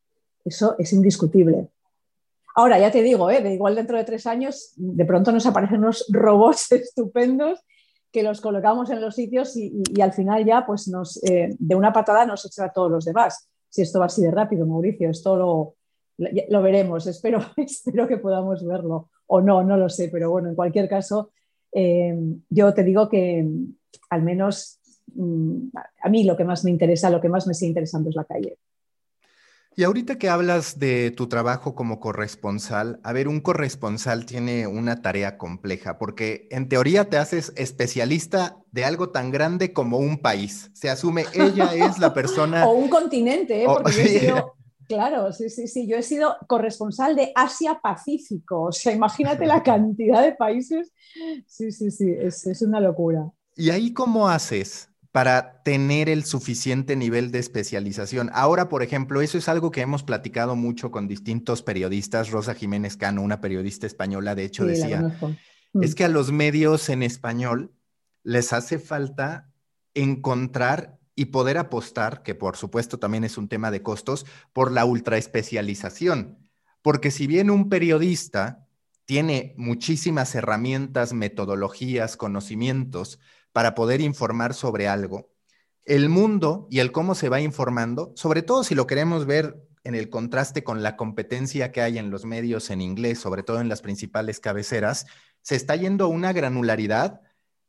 [0.46, 1.70] eso es indiscutible.
[2.56, 3.42] Ahora, ya te digo, ¿eh?
[3.42, 7.60] de igual dentro de tres años, de pronto nos aparecen unos robots estupendos
[8.12, 10.92] que los colocamos en los sitios y, al final ya, pues
[11.24, 13.50] eh, de una patada nos echa a todos los demás.
[13.70, 15.76] Si esto va así de rápido, Mauricio, esto lo,
[16.50, 17.08] lo veremos.
[17.08, 21.32] Espero, espero que podamos verlo o no, no lo sé, pero bueno, en cualquier caso,
[21.72, 22.16] eh,
[22.50, 23.48] yo te digo que
[24.10, 24.80] al menos
[25.16, 25.70] mm,
[26.04, 28.26] a mí lo que más me interesa, lo que más me sigue interesando es la
[28.26, 28.58] calle.
[29.74, 35.02] Y ahorita que hablas de tu trabajo como corresponsal, a ver, un corresponsal tiene una
[35.02, 40.72] tarea compleja porque en teoría te haces especialista de algo tan grande como un país.
[40.74, 42.66] Se asume ella es la persona...
[42.68, 43.66] o un continente, ¿eh?
[43.66, 44.56] porque yo he sido...
[44.92, 45.88] Claro, sí, sí, sí.
[45.88, 48.64] Yo he sido corresponsal de Asia-Pacífico.
[48.64, 50.92] O sea, imagínate la cantidad de países.
[51.48, 53.32] Sí, sí, sí, es, es una locura.
[53.56, 54.90] ¿Y ahí cómo haces?
[55.12, 58.30] para tener el suficiente nivel de especialización.
[58.34, 62.32] Ahora, por ejemplo, eso es algo que hemos platicado mucho con distintos periodistas.
[62.32, 65.14] Rosa Jiménez Cano, una periodista española, de hecho, decía,
[65.82, 65.94] es mm.
[65.96, 67.74] que a los medios en español
[68.24, 69.52] les hace falta
[69.94, 74.86] encontrar y poder apostar, que por supuesto también es un tema de costos, por la
[74.86, 76.50] ultraespecialización.
[76.82, 78.68] Porque si bien un periodista
[79.06, 83.20] tiene muchísimas herramientas, metodologías, conocimientos,
[83.52, 85.30] para poder informar sobre algo.
[85.86, 89.94] El mundo y el cómo se va informando, sobre todo si lo queremos ver en
[89.94, 93.70] el contraste con la competencia que hay en los medios en inglés, sobre todo en
[93.70, 95.06] las principales cabeceras,
[95.44, 97.22] se está yendo a una granularidad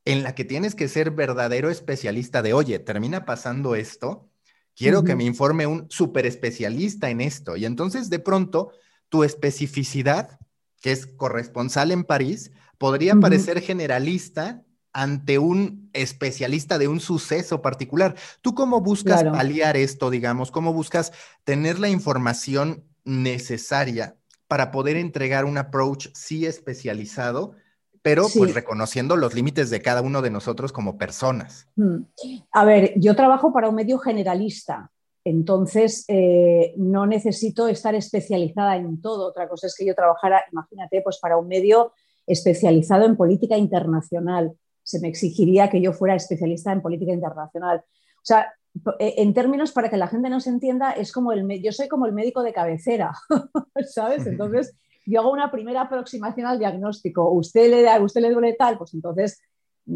[0.05, 4.31] en la que tienes que ser verdadero especialista de, oye, termina pasando esto,
[4.75, 7.57] quiero que me informe un super especialista en esto.
[7.57, 8.73] Y entonces de pronto
[9.09, 10.41] tu especificidad,
[10.81, 18.17] que es corresponsal en París, podría parecer generalista ante un especialista de un suceso particular.
[18.41, 20.51] ¿Tú cómo buscas paliar esto, digamos?
[20.51, 21.13] ¿Cómo buscas
[21.45, 24.17] tener la información necesaria
[24.49, 27.55] para poder entregar un approach sí especializado,
[28.03, 31.69] pero pues reconociendo los límites de cada uno de nosotros como personas?
[31.77, 32.05] Hmm.
[32.51, 34.91] A ver, yo trabajo para un medio generalista.
[35.25, 39.29] Entonces, eh, no necesito estar especializada en todo.
[39.29, 41.93] Otra cosa es que yo trabajara, imagínate, pues para un medio
[42.27, 47.85] especializado en política internacional se me exigiría que yo fuera especialista en política internacional.
[48.17, 48.53] O sea,
[48.99, 52.07] e, en términos para que la gente nos entienda, es como el, yo soy como
[52.07, 53.13] el médico de cabecera,
[53.87, 54.27] ¿sabes?
[54.27, 54.75] Entonces,
[55.07, 57.31] yo hago una primera aproximación al diagnóstico.
[57.31, 59.41] Usted le, da, usted le duele tal, pues entonces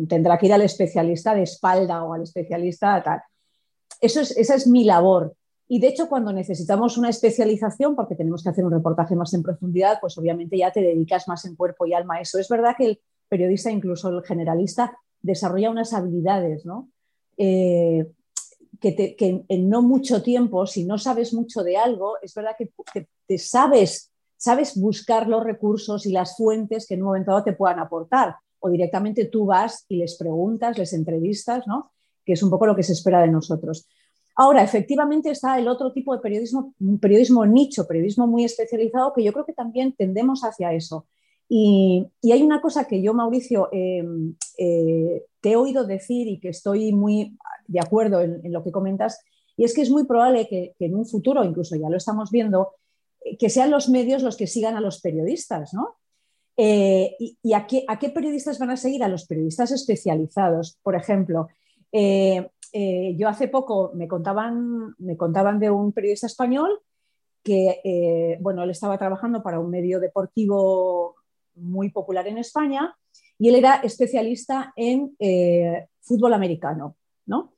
[0.09, 3.21] tendrá que ir al especialista de espalda o al especialista tal.
[4.01, 5.35] Eso es, esa es mi labor.
[5.69, 9.43] Y de hecho, cuando necesitamos una especialización, porque tenemos que hacer un reportaje más en
[9.43, 12.39] profundidad, pues obviamente ya te dedicas más en cuerpo y alma a eso.
[12.39, 16.89] Es verdad que el, periodista, incluso el generalista, desarrolla unas habilidades, ¿no?
[17.37, 18.07] Eh,
[18.81, 22.71] que, en no mucho tiempo, si no sabes mucho de algo, es verdad que,
[23.27, 27.53] te sabes, sabes buscar los recursos y las fuentes que en un momento dado te
[27.53, 28.37] puedan aportar.
[28.61, 31.93] O directamente tú vas y les preguntas, les entrevistas, ¿no?
[32.25, 33.89] que es un poco lo que se espera de nosotros.
[34.35, 39.25] Ahora, efectivamente está el otro tipo de periodismo, un periodismo nicho, periodismo muy especializado, que
[39.25, 41.07] yo creo que también tendemos hacia eso.
[41.49, 46.51] Y, hay una cosa que yo, Mauricio, em, eh, te he oído decir y que
[46.51, 49.21] estoy muy de acuerdo en, lo que comentas,
[49.57, 52.73] y es que es muy probable que, en un futuro, incluso ya lo estamos viendo,
[53.39, 55.97] que sean los medios los que sigan a los periodistas, ¿no?
[56.57, 59.05] Eh, ¿Y, a, qué, periodistas van a seguir?
[59.05, 60.79] A los periodistas especializados.
[60.83, 61.49] Por ejemplo,
[61.93, 66.81] yo hace poco me contaban, me contaban de un periodista español
[67.43, 71.17] que, bueno, él estaba trabajando para un medio deportivo
[71.57, 72.95] muy popular en España
[73.39, 76.97] y él era especialista en eh, fútbol americano.
[77.27, 77.55] ¿no?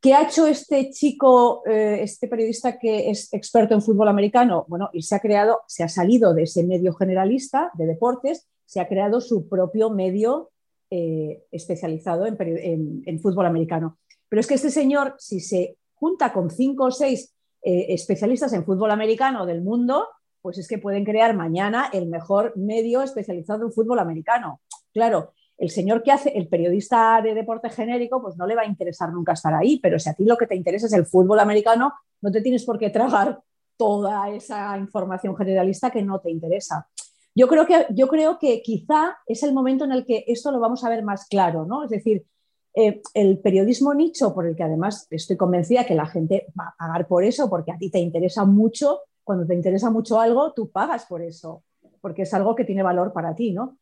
[0.00, 4.64] ¿Qué ha hecho este chico, eh, este periodista que es experto en fútbol americano?
[4.66, 8.80] Bueno, y se ha creado, se ha salido de ese medio generalista de deportes, se
[8.80, 10.52] ha creado su propio medio
[10.88, 13.98] eh, especializado en, en, fútbol americano.
[14.30, 18.90] Pero es que este señor, si se junta con cinco o seis especialistas en fútbol
[18.90, 20.08] americano del mundo,
[20.40, 24.62] pues es que pueden crear mañana el mejor medio especializado en fútbol americano.
[24.94, 28.66] Claro, el señor que hace, el periodista de deporte genérico, pues no le va a
[28.66, 31.38] interesar nunca estar ahí, pero si a ti lo que te interesa es el fútbol
[31.38, 31.92] americano,
[32.22, 33.38] no te tienes por qué tragar
[33.76, 36.88] toda esa información generalista que no te interesa.
[37.34, 40.60] Yo creo que, yo creo que quizá es el momento en el que esto lo
[40.60, 41.84] vamos a ver más claro, ¿no?
[41.84, 42.24] Es decir,
[42.72, 46.74] eh, el periodismo nicho, por el que además estoy convencida que la gente va a
[46.78, 50.70] pagar por eso, porque a ti te interesa mucho, cuando te interesa mucho algo, tú
[50.70, 51.64] pagas por eso,
[52.00, 53.76] porque es algo que tiene valor para ti, ¿no?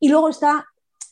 [0.00, 0.64] Y luego está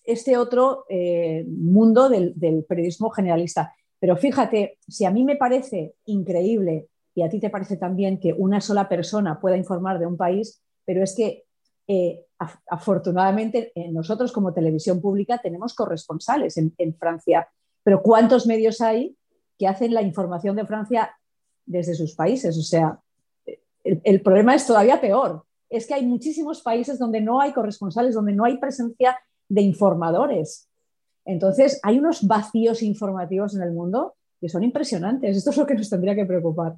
[0.07, 2.35] este otro eh, mundo del,
[2.69, 3.75] periodismo generalista.
[3.99, 8.33] Pero fíjate, si a mí me parece increíble y a ti te parece también que
[8.33, 11.45] una sola persona pueda informar de un país, pero es que
[11.89, 12.25] eh,
[12.69, 17.49] afortunadamente nosotros como televisión pública tenemos corresponsales en, Francia,
[17.83, 19.17] pero ¿cuántos medios hay
[19.59, 21.17] que hacen la información de Francia
[21.65, 22.59] desde sus países?
[22.59, 23.01] O sea,
[24.05, 25.45] el, problema es todavía peor.
[25.69, 29.19] Es que hay muchísimos países donde no hay corresponsales, donde no hay presencia
[29.49, 30.69] de informadores.
[31.25, 35.37] Entonces, hay unos vacíos informativos en el mundo que son impresionantes.
[35.37, 36.77] Esto es lo que nos tendría que preocupar.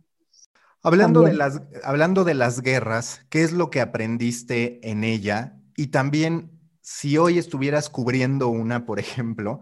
[0.83, 5.59] Hablando de, las, hablando de las guerras, ¿qué es lo que aprendiste en ella?
[5.77, 9.61] Y también, si hoy estuvieras cubriendo una, por ejemplo,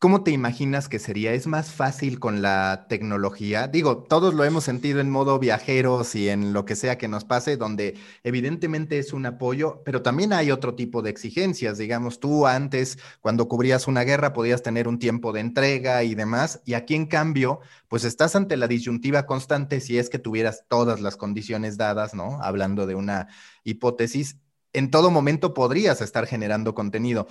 [0.00, 1.34] ¿Cómo te imaginas que sería?
[1.34, 3.68] ¿Es más fácil con la tecnología?
[3.68, 7.24] Digo, todos lo hemos sentido en modo viajeros y en lo que sea que nos
[7.24, 11.76] pase, donde evidentemente es un apoyo, pero también hay otro tipo de exigencias.
[11.76, 16.62] Digamos, tú antes, cuando cubrías una guerra, podías tener un tiempo de entrega y demás,
[16.64, 21.02] y aquí en cambio, pues estás ante la disyuntiva constante si es que tuvieras todas
[21.02, 22.42] las condiciones dadas, ¿no?
[22.42, 23.28] Hablando de una
[23.64, 24.38] hipótesis,
[24.72, 27.26] en todo momento podrías estar generando contenido.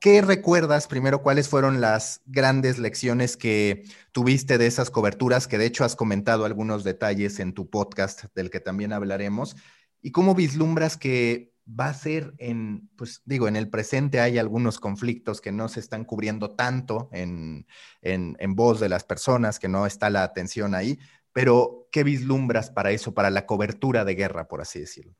[0.00, 1.20] ¿Qué recuerdas primero?
[1.22, 5.46] ¿Cuáles fueron las grandes lecciones que tuviste de esas coberturas?
[5.46, 9.56] Que de hecho has comentado algunos detalles en tu podcast del que también hablaremos.
[10.00, 14.80] ¿Y cómo vislumbras que va a ser en, pues digo, en el presente hay algunos
[14.80, 17.66] conflictos que no se están cubriendo tanto en,
[18.00, 20.98] en, en voz de las personas, que no está la atención ahí,
[21.32, 25.14] pero ¿qué vislumbras para eso, para la cobertura de guerra, por así decirlo?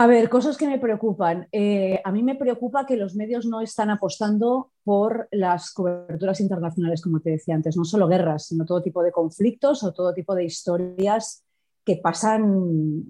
[0.00, 1.46] A ver, cosas que me preocupan.
[1.52, 7.02] Eh, a mí me preocupa que los medios no están apostando por las coberturas internacionales,
[7.02, 10.34] como te decía antes, no solo guerras, sino todo tipo de conflictos o todo tipo
[10.34, 11.44] de historias
[11.84, 13.04] que pasan,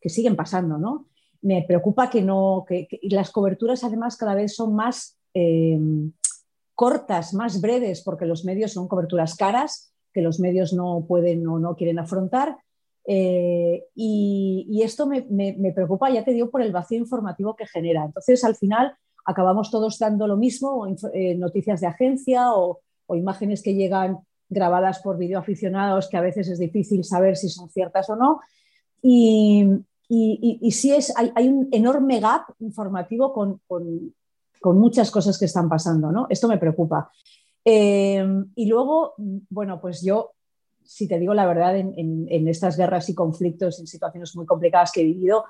[0.00, 1.08] que siguen pasando, ¿no?
[1.42, 5.80] Me preocupa que no, que, las coberturas además cada vez son más eh,
[6.76, 11.58] cortas, más breves, porque los medios son coberturas caras que los medios no pueden o
[11.58, 12.56] no quieren afrontar
[13.06, 18.04] eh, y, esto me, preocupa, ya te digo, por el vacío informativo que genera.
[18.04, 22.80] Entonces, al final, acabamos todos dando lo mismo, eh, noticias de agencia o,
[23.10, 28.10] imágenes que llegan grabadas por videoaficionados que a veces es difícil saber si son ciertas
[28.10, 28.40] o no.
[29.00, 29.64] Y,
[30.08, 33.60] y, sí es, hay, un enorme gap informativo con,
[34.64, 36.10] muchas cosas que están pasando.
[36.10, 36.26] ¿no?
[36.28, 37.12] Esto me preocupa.
[37.64, 38.26] Eh,
[38.56, 40.32] y luego, bueno, pues yo
[40.86, 45.00] si te digo la verdad, en, estas guerras y conflictos, en situaciones muy complicadas que
[45.00, 45.44] he vivido,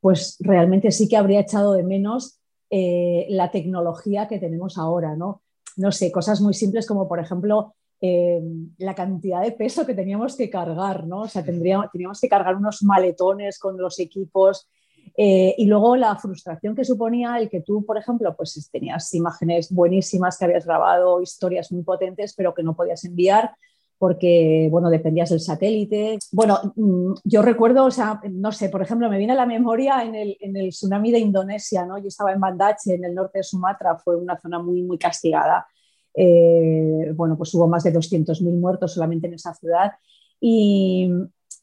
[0.00, 5.42] pues realmente sí que habría echado de menos eh, la tecnología que tenemos ahora, ¿no?
[5.76, 8.40] No sé, cosas muy simples como, por ejemplo, eh,
[8.78, 11.22] la cantidad de peso que teníamos que cargar, ¿no?
[11.22, 14.68] O sea, tendríamos, teníamos que cargar unos maletones con los equipos
[15.16, 19.72] eh, y luego la frustración que suponía el que tú, por ejemplo, pues tenías imágenes
[19.72, 23.52] buenísimas que habías grabado, historias muy potentes, pero que no podías enviar
[23.98, 26.18] porque, bueno, dependías del satélite.
[26.30, 30.04] Bueno, mm, yo recuerdo, o sea, no sé, por ejemplo, me viene a la memoria
[30.04, 31.98] en el, en el tsunami de Indonesia, ¿no?
[31.98, 35.66] Yo estaba en Bandache, en el norte de Sumatra, fue una zona muy, muy castigada.
[36.14, 39.92] Eh, bueno, pues hubo más de 200.000 muertos solamente en esa ciudad
[40.40, 41.10] y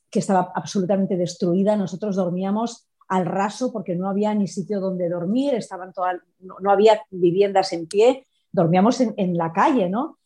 [0.10, 1.78] que estaba absolutamente destruida.
[1.78, 7.02] Nosotros dormíamos al raso porque no había ni sitio donde dormir, estaban todas, no, había
[7.12, 10.18] viviendas en pie, dormíamos en, en la calle, ¿no?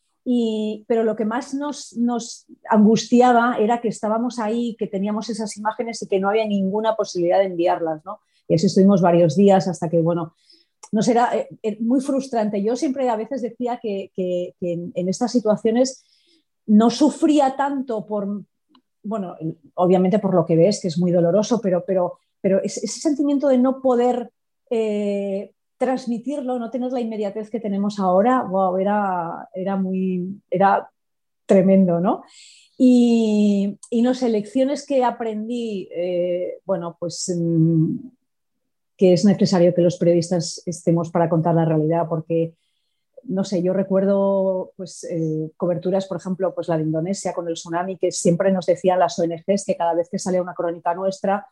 [0.86, 6.06] Pero lo que más nos, angustiaba era que estábamos ahí, que teníamos esas imágenes y
[6.06, 8.20] que no había ninguna posibilidad de enviarlas, ¿no?
[8.46, 10.34] Y así estuvimos varios días hasta que, bueno,
[10.92, 12.62] no era eh, eh, muy frustrante.
[12.62, 14.12] Yo siempre a veces decía que,
[14.60, 16.04] en, estas situaciones
[16.66, 18.44] no sufría tanto por,
[19.02, 19.36] bueno,
[19.74, 23.58] obviamente por lo que ves, que es muy doloroso, pero, pero, pero ese, sentimiento de
[23.58, 24.30] no poder
[24.68, 30.90] eh, transmitirlo, no tener la inmediatez que tenemos ahora, wow, era, era muy, era
[31.46, 32.22] tremendo, ¿no?
[32.76, 37.96] Y, y no sé, lecciones que aprendí, eh, bueno, pues mm,
[38.94, 42.52] que es necesario que los periodistas estemos para contar la realidad, porque,
[43.24, 47.54] no sé, yo recuerdo pues, eh, coberturas, por ejemplo, pues la de Indonesia con el
[47.54, 51.46] tsunami, que siempre nos decían las ONGs que cada vez que salía una crónica nuestra,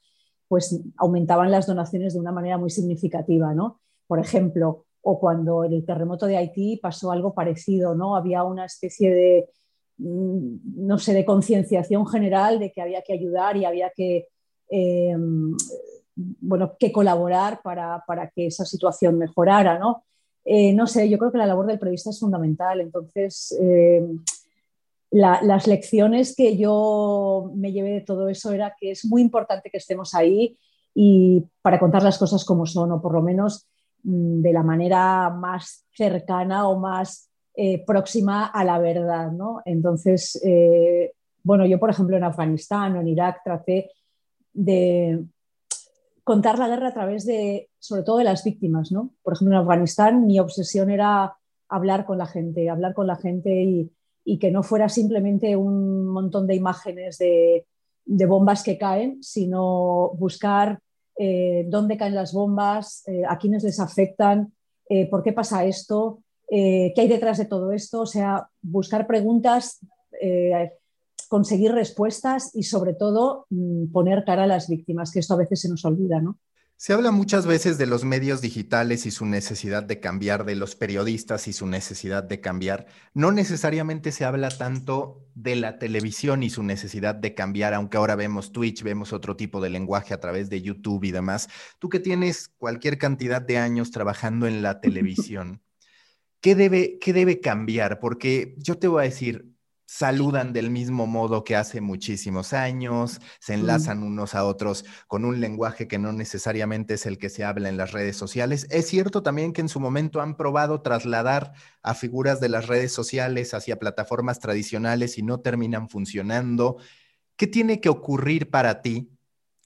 [0.48, 3.80] pues aumentaban las donaciones de una manera muy significativa, ¿no?
[4.08, 8.16] Por ejemplo, o cuando en el terremoto de Haití pasó algo parecido, ¿no?
[8.16, 9.48] Había una especie de,
[9.98, 14.28] mm, no sé, de concienciación general de que había que ayudar y había que,
[14.70, 15.56] em,
[16.16, 18.02] bueno, que colaborar para,
[18.34, 20.04] que esa situación mejorara, ¿no?
[20.44, 22.80] Eh, no sé, yo creo que la labor del periodista es fundamental.
[22.80, 24.24] Entonces, em,
[25.10, 29.78] las lecciones que yo me llevé de todo eso era que es muy importante que
[29.78, 30.58] estemos ahí
[30.94, 33.67] y para contar las cosas como son, o por lo menos
[34.02, 39.32] de la manera más cercana o más eh, próxima a la verdad.
[39.32, 39.60] ¿no?
[39.64, 43.90] Entonces, eh, bueno, yo por ejemplo en Afganistán o en Irak traté
[44.52, 45.24] de,
[46.28, 49.14] contar la guerra a través de, sobre todo de las víctimas, ¿no?
[49.22, 51.38] Por ejemplo, en Afganistán mi obsesión era
[51.70, 56.46] hablar con la gente, hablar con la gente y, que no fuera simplemente un montón
[56.46, 57.64] de imágenes de,
[58.04, 60.80] bombas que caen, sino buscar
[61.18, 64.52] eh, dónde caen las bombas, eh, a quiénes les afectan,
[64.88, 69.80] eh, por qué pasa esto, qué hay detrás de todo esto, o sea, buscar preguntas,
[71.28, 75.60] conseguir respuestas y sobre todo mm, poner cara a las víctimas, que esto a veces
[75.60, 76.38] se nos olvida, ¿no?
[76.80, 80.76] Se habla muchas veces de los medios digitales y su necesidad de cambiar, de los
[80.76, 82.86] periodistas y su necesidad de cambiar.
[83.14, 88.14] No necesariamente se habla tanto de la televisión y su necesidad de cambiar, aunque ahora
[88.14, 91.48] vemos Twitch, vemos otro tipo de lenguaje a través de YouTube y demás.
[91.80, 95.60] Tú que tienes cualquier cantidad de años trabajando en la televisión,
[96.40, 97.98] ¿qué debe, qué debe cambiar?
[97.98, 99.52] Porque yo te voy a decir,
[99.88, 105.40] saludan del mismo modo que hace muchísimos años, se enlazan unos a otros con un
[105.40, 108.66] lenguaje que no necesariamente es el que se habla en las redes sociales.
[108.68, 112.92] Es cierto también que en su momento han probado trasladar a figuras de las redes
[112.92, 116.76] sociales hacia plataformas tradicionales y no terminan funcionando.
[117.36, 119.17] ¿Qué tiene que ocurrir para ti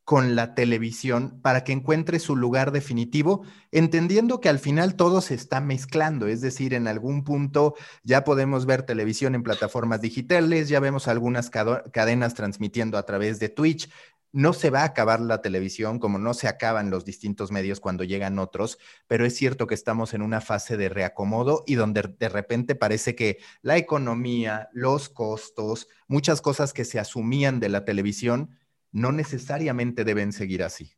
[0.05, 5.35] con la televisión para que encuentre su lugar definitivo, entendiendo que al final todo se
[5.35, 10.81] está mezclando, es decir, en algún punto ya podemos ver televisión en plataformas digitales, ya
[10.81, 13.91] vemos algunas cadenas transmitiendo a través de Twitch.
[14.35, 18.03] No se va a acabar la televisión como no se acaban los distintos medios cuando
[18.03, 22.31] llegan otros, pero es cierto que estamos en una fase de reacomodo y donde de
[22.31, 28.59] repente parece que la economía, los costos, muchas cosas que se asumían de la televisión,
[28.93, 30.93] no necesariamente deben seguir así.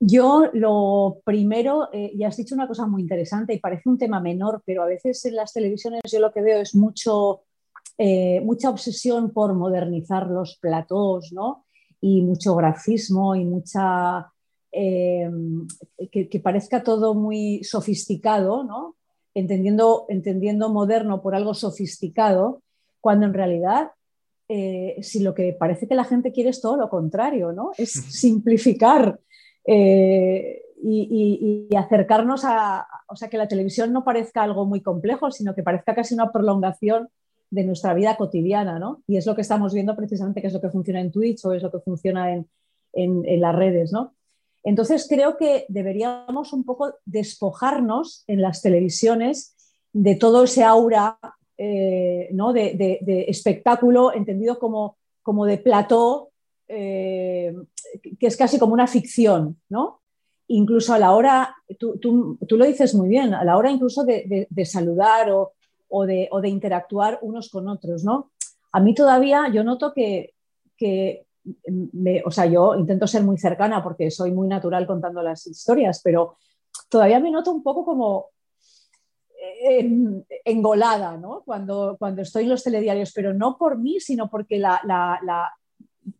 [0.00, 4.20] Yo lo primero, eh, ya has dicho una cosa muy interesante y parece un tema
[4.20, 7.42] menor, pero a veces en las televisiones yo lo que veo es mucho,
[7.96, 11.66] eh, mucha obsesión por modernizar los platós, ¿no?
[12.00, 14.32] Y mucho grafismo y mucha...
[14.70, 15.30] Eh,
[16.12, 18.96] que, parezca todo muy sofisticado, ¿no?
[19.34, 22.62] Entendiendo, entendiendo moderno por algo sofisticado,
[23.00, 23.90] cuando en realidad
[24.48, 27.72] eh, si lo que parece que la gente quiere es todo lo contrario, ¿no?
[27.76, 29.20] Es simplificar
[29.66, 35.54] eh, y, acercarnos a, o sea, que la televisión no parezca algo muy complejo, sino
[35.54, 37.08] que parezca casi una prolongación
[37.50, 39.02] de nuestra vida cotidiana, ¿no?
[39.06, 41.52] Y es lo que estamos viendo precisamente, que es lo que funciona en Twitch o
[41.52, 42.46] es lo que funciona en,
[42.92, 44.14] en las redes, ¿no?
[44.64, 49.56] Entonces creo que deberíamos un poco despojarnos en las televisiones
[49.92, 51.18] de todo ese aura
[51.60, 52.52] eh, ¿no?
[52.52, 56.30] de, espectáculo entendido como, como de plató,
[56.68, 57.52] eh,
[58.18, 60.00] que es casi como una ficción, ¿no?
[60.46, 65.30] Incluso a la hora, tú, lo dices muy bien, a la hora incluso de, saludar
[65.32, 68.30] o, de, interactuar unos con otros, ¿no?
[68.70, 70.34] A mí todavía yo noto que,
[72.24, 76.36] o sea, yo intento ser muy cercana porque soy muy natural contando las historias, pero
[76.88, 78.28] todavía me noto un poco como,
[80.44, 81.42] engolada ¿no?
[81.44, 84.80] cuando, cuando estoy en los telediarios, pero no por mí, sino porque la,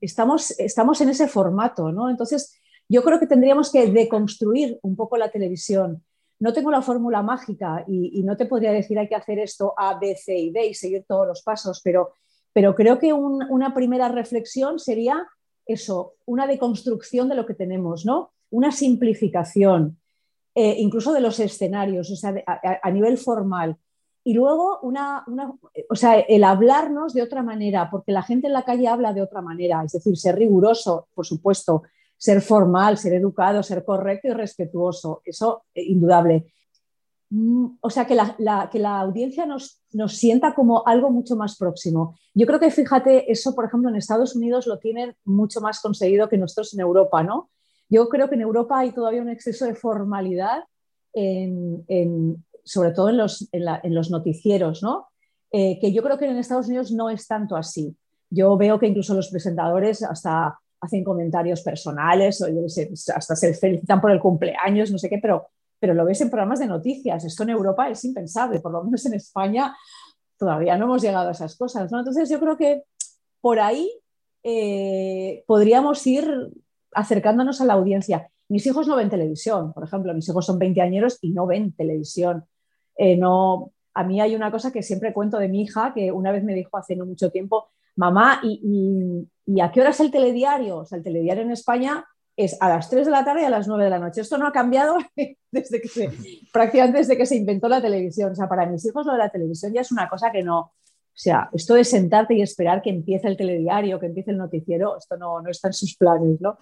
[0.00, 1.92] estamos, estamos en ese formato.
[1.92, 2.10] ¿no?
[2.10, 2.54] Entonces,
[2.88, 6.04] yo creo que tendríamos que deconstruir un poco la televisión.
[6.40, 9.98] No tengo la fórmula mágica y, no te podría decir hay que hacer esto A,
[9.98, 12.12] B, C y D y seguir todos los pasos, pero,
[12.52, 15.26] pero creo que una primera reflexión sería
[15.66, 18.30] eso, una deconstrucción de lo que tenemos, ¿no?
[18.50, 19.98] una simplificación,
[20.60, 22.34] eh, incluso de los escenarios, o sea,
[22.82, 23.76] a, nivel formal.
[24.24, 25.24] Y luego, una,
[25.88, 29.22] o sea, el hablarnos de otra manera, porque la gente en la calle habla de
[29.22, 31.84] otra manera, es decir, ser riguroso, por supuesto,
[32.16, 36.52] ser formal, ser educado, ser correcto y respetuoso, eso eh, indudable.
[37.30, 41.56] Mm, o sea, que la, que la audiencia nos, nos, sienta como algo mucho más
[41.56, 42.16] próximo.
[42.34, 46.28] Yo creo que, fíjate, eso, por ejemplo, en Estados Unidos lo tienen mucho más conseguido
[46.28, 47.48] que nosotros en Europa, ¿no?
[47.88, 50.64] Yo creo que en Europa hay todavía un exceso de formalidad,
[52.64, 55.08] sobre todo en los, noticieros, ¿no?
[55.50, 57.96] Eh, que yo creo que en Estados Unidos no es tanto así.
[58.30, 62.46] Yo veo que incluso los presentadores hasta hacen comentarios personales o
[63.14, 65.48] hasta se felicitan por el cumpleaños, no sé qué, pero,
[65.80, 67.24] pero lo ves en programas de noticias.
[67.24, 69.74] Esto en Europa es impensable, por lo menos en España
[70.38, 71.90] todavía no hemos llegado a esas cosas.
[71.90, 71.98] ¿no?
[71.98, 72.84] Entonces yo creo que
[73.40, 73.90] por ahí
[74.44, 76.48] eh, podríamos ir
[76.98, 78.28] acercándonos a la audiencia.
[78.48, 81.72] Mis hijos no ven televisión, por ejemplo, mis hijos son 20 años y no ven
[81.72, 82.44] televisión.
[82.96, 86.32] Eh, no, a mí hay una cosa que siempre cuento de mi hija, que una
[86.32, 89.28] vez me dijo hace no mucho tiempo, mamá, ¿y,
[89.62, 90.78] a qué hora es el telediario?
[90.78, 92.04] O sea, el telediario en España
[92.36, 94.20] es a las 3 de la tarde y a las 9 de la noche.
[94.20, 94.96] Esto no ha cambiado
[95.52, 96.10] desde que
[96.52, 98.32] prácticamente desde que se inventó la televisión.
[98.32, 100.72] O sea, para mis hijos lo de la televisión ya es una cosa que no,
[101.18, 104.96] O sea, esto de sentarte y esperar que empiece el telediario, que empiece el noticiero,
[104.96, 106.58] esto no, no está en sus planes, ¿no?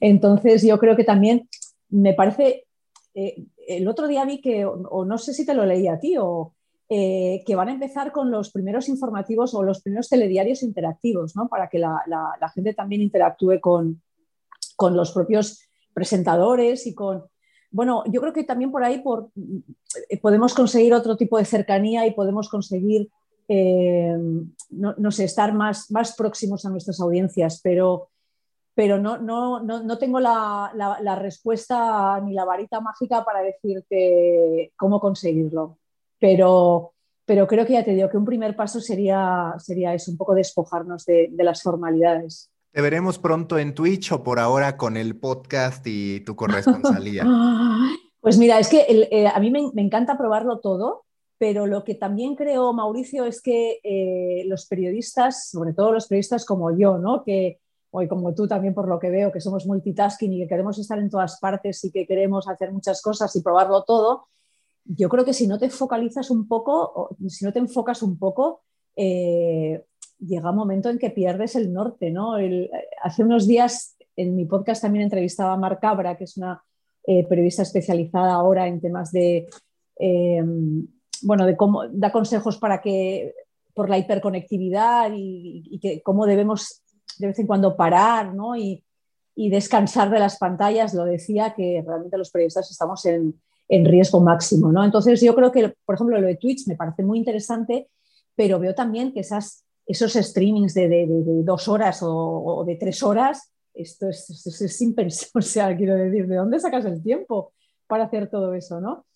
[0.00, 1.48] Entonces yo creo que también
[1.90, 2.66] me parece,
[3.14, 6.16] eh, el otro día vi que, o, no sé si te lo leí a ti,
[6.18, 6.54] o
[6.88, 11.48] eh, que van a empezar con los primeros informativos o los primeros telediarios interactivos, ¿no?
[11.48, 12.02] Para que la,
[12.52, 14.02] gente también interactúe con,
[14.74, 17.26] con los propios presentadores y con,
[17.70, 19.30] bueno, yo creo que también por ahí por,
[20.08, 23.08] eh, podemos conseguir otro tipo de cercanía y podemos conseguir,
[23.52, 24.16] eh,
[24.70, 28.10] no, sé, estar más, más próximos a nuestras audiencias, pero,
[28.74, 35.00] pero no, no, no tengo la, la, respuesta ni la varita mágica para decirte cómo
[35.00, 35.78] conseguirlo.
[36.20, 36.92] Pero,
[37.24, 40.34] pero creo que ya te digo que un primer paso sería, sería eso, un poco
[40.34, 42.52] despojarnos de, de las formalidades.
[42.70, 47.26] Te veremos pronto en Twitch o por ahora con el podcast y tu corresponsalía.
[48.20, 51.04] pues mira, es que eh, a mí me, encanta probarlo todo,
[51.40, 56.44] pero lo que también creo, Mauricio, es que eh, los periodistas, sobre todo los periodistas
[56.44, 57.24] como yo, ¿no?
[57.24, 57.60] que
[57.92, 60.98] hoy como tú también por lo que veo, que somos multitasking y que queremos estar
[60.98, 64.26] en todas partes y que queremos hacer muchas cosas y probarlo todo,
[64.84, 68.60] yo creo que si no te focalizas un poco, si no te enfocas un poco,
[68.94, 69.82] eh,
[70.18, 72.34] llega un momento en que pierdes el norte, ¿no?
[73.02, 76.62] hace unos días en mi podcast también entrevistaba a Mar Cabra, que es una
[77.02, 79.48] eh, periodista especializada ahora en temas de,
[79.98, 80.44] eh,
[81.22, 83.34] bueno, de cómo da consejos para que,
[83.74, 86.82] por la hiperconectividad y, que cómo debemos
[87.18, 88.56] de vez en cuando parar, ¿no?
[88.56, 88.84] Y,
[89.36, 93.34] descansar de las pantallas, lo decía que realmente los periodistas estamos en,
[93.70, 94.84] riesgo máximo, ¿no?
[94.84, 97.88] Entonces yo creo que, por ejemplo, lo de Twitch me parece muy interesante,
[98.36, 101.06] pero veo también que esos streamings de,
[101.42, 106.60] dos horas o, de tres horas, esto es, es, O sea, quiero decir, ¿de dónde
[106.60, 107.54] sacas el tiempo
[107.86, 109.06] para hacer todo eso, no?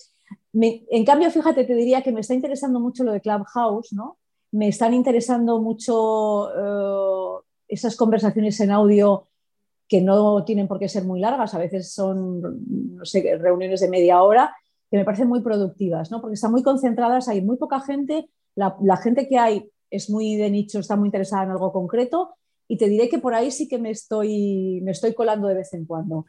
[0.55, 4.19] En cambio, fíjate, te diría que me está interesando mucho lo de Clubhouse, ¿no?
[4.53, 9.27] Me están interesando mucho eh, esas conversaciones en audio
[9.89, 12.41] que no tienen por qué ser muy largas, a veces son,
[13.41, 14.55] reuniones de media hora,
[14.91, 16.21] que me parecen muy productivas, ¿no?
[16.21, 20.37] Porque están muy concentradas, hay muy poca gente, la, la gente que hay es muy
[20.37, 22.35] de nicho, está muy interesada en algo concreto
[22.69, 25.73] y te diré que por ahí sí que me estoy, me estoy colando de vez
[25.75, 26.27] en cuando.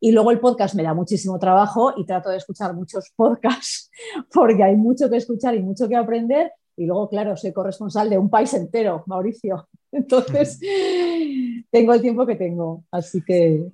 [0.00, 3.90] Y luego el podcast me da muchísimo trabajo y trato de escuchar muchos podcasts
[4.32, 6.52] porque hay mucho que escuchar y mucho que aprender.
[6.76, 9.68] Y luego, claro, soy corresponsal de un país entero, Mauricio.
[9.92, 10.60] Entonces,
[11.70, 12.84] tengo el tiempo que tengo.
[12.90, 13.66] Así que...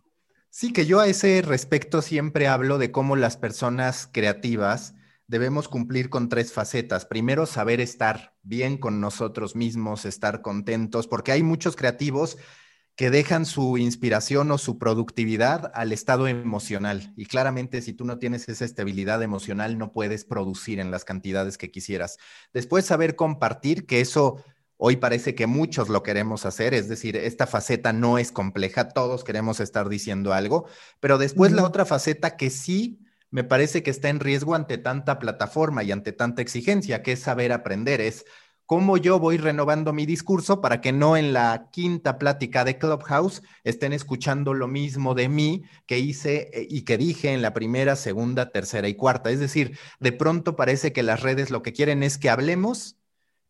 [0.49, 4.95] Sí, que yo a ese respecto siempre hablo de cómo las personas creativas
[5.27, 7.07] debemos cumplir con tres facetas.
[7.07, 12.39] Primero, saber estar bien con nosotros mismos, estar contentos, porque hay muchos creativos
[12.97, 17.13] que dejan su inspiración o su productividad al estado emocional.
[17.17, 21.59] Y claramente si tú no tienes esa estabilidad emocional, no puedes producir en las cantidades
[21.59, 22.19] que quisieras.
[22.53, 24.45] Después, saber compartir, que eso
[24.77, 29.25] hoy parece que muchos lo queremos hacer, es decir, esta faceta no es compleja, todos
[29.25, 30.67] queremos estar diciendo algo,
[31.01, 35.19] pero después la otra faceta que sí me parece que está en riesgo ante tanta
[35.19, 38.25] plataforma y ante tanta exigencia, que es saber aprender, es
[38.67, 43.43] cómo yo voy renovando mi discurso para que no en la quinta plática de Clubhouse
[43.62, 47.97] estén escuchando lo mismo de mí que hice eh, y que dije en la primera,
[47.97, 49.31] segunda, tercera y cuarta.
[49.31, 52.97] Es decir, de pronto parece que las redes lo que quieren es que hablemos,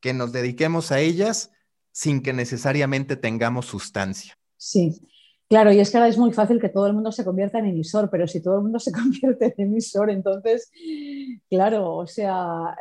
[0.01, 1.53] que nos dediquemos a ellas
[1.93, 4.37] sin que necesariamente tengamos sustancia.
[4.57, 5.01] Sí,
[5.47, 7.67] Claro, y es que ahora es muy fácil que todo el mundo se convierta en
[7.67, 10.71] emisor, pero si todo el mundo se convierte en emisor, entonces,
[11.49, 12.75] claro, o sea,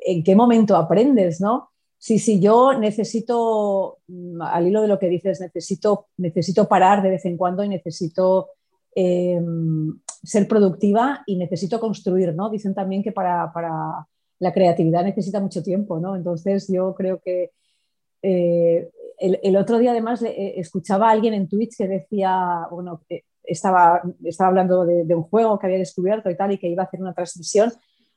[0.00, 1.70] ¿en qué momento aprendes, no?
[1.98, 7.10] Sí, sí, yo necesito, mm, al hilo de lo que dices, necesito, necesito parar de
[7.10, 8.48] vez en cuando y necesito
[8.94, 12.50] em, ser productiva y necesito construir, ¿no?
[12.50, 14.06] Dicen también que para, para,
[14.40, 16.16] la creatividad necesita mucho tiempo, ¿no?
[16.16, 17.52] Entonces yo creo que
[18.22, 23.02] eh, el, otro día además eh, escuchaba a alguien en Twitch que decía, bueno,
[23.44, 26.86] estaba, estaba hablando de, un juego que había descubierto y tal y que iba a
[26.86, 27.70] hacer una transmisión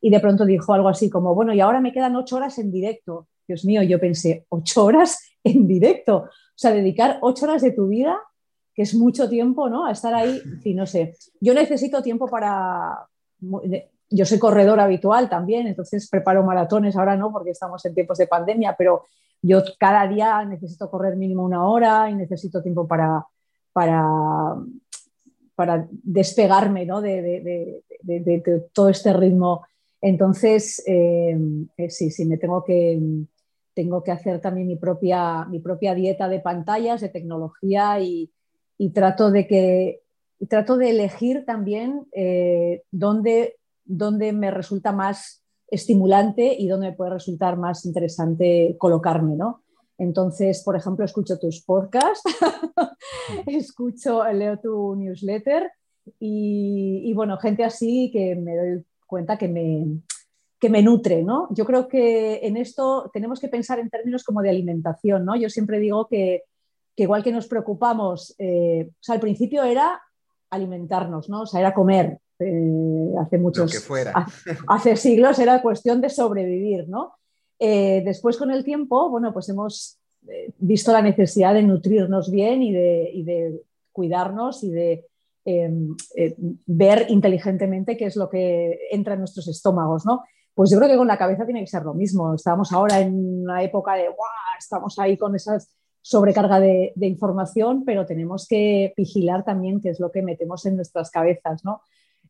[0.03, 2.73] y de pronto dijo algo así como, bueno, y ahora me quedan ocho horas en
[2.73, 3.29] directo.
[3.47, 6.17] Dios mío, yo pensé, ocho horas en directo.
[6.17, 8.19] O sea, dedicar ocho horas de tu vida,
[8.75, 9.85] que es mucho tiempo, ¿no?
[9.85, 11.15] A estar ahí, y no sé.
[11.39, 13.07] Yo necesito tiempo para...
[14.09, 18.27] Yo soy corredor habitual también, entonces preparo maratones, ahora no, porque estamos en tiempos de
[18.27, 19.05] pandemia, pero
[19.41, 23.25] yo cada día necesito correr mínimo una hora y necesito tiempo para,
[23.71, 24.57] para,
[25.55, 27.81] para despegarme de,
[28.73, 29.63] todo este ritmo.
[30.05, 31.39] Entonces, eh,
[31.77, 33.01] eh, sí, sí, me tengo que,
[33.73, 38.29] tengo que hacer también mi propia, mi propia dieta de pantallas, de tecnología y,
[38.93, 40.01] trato de que
[40.49, 47.57] trato de elegir también eh, dónde, dónde, me resulta más estimulante y dónde puede resultar
[47.57, 49.63] más interesante colocarme, ¿no?
[49.97, 52.23] Entonces, por ejemplo, escucho tus podcasts,
[53.47, 55.71] escucho, leo tu newsletter
[56.19, 59.85] y, bueno, gente así que me doy cuenta que me,
[60.59, 61.49] que me nutre, ¿no?
[61.51, 65.35] Yo creo que en esto tenemos que pensar en términos como de alimentación, ¿no?
[65.35, 66.45] Yo siempre digo que,
[66.95, 70.01] igual que nos preocupamos, eh, o sea, al principio era
[70.49, 71.41] alimentarnos, ¿no?
[71.41, 72.17] O sea, era comer.
[72.39, 73.87] Eh, hace muchos,
[74.67, 77.13] hace siglos era cuestión de sobrevivir, ¿no?
[77.59, 79.99] Eh, después con el tiempo, bueno, pues hemos
[80.57, 83.61] visto la necesidad de nutrirnos bien y de, y de
[83.91, 85.05] cuidarnos y de
[85.45, 86.35] Em, eh,
[86.65, 90.23] ver inteligentemente qué es lo que entra en nuestros estómagos, ¿no?
[90.53, 92.33] Pues yo creo que con la cabeza tiene que ser lo mismo.
[92.33, 94.29] Estamos ahora en una época de, ¡guau!
[94.57, 95.57] Estamos ahí con esa
[96.01, 101.11] sobrecarga de, información, pero tenemos que vigilar también qué es lo que metemos en nuestras
[101.11, 101.81] cabezas, ¿no?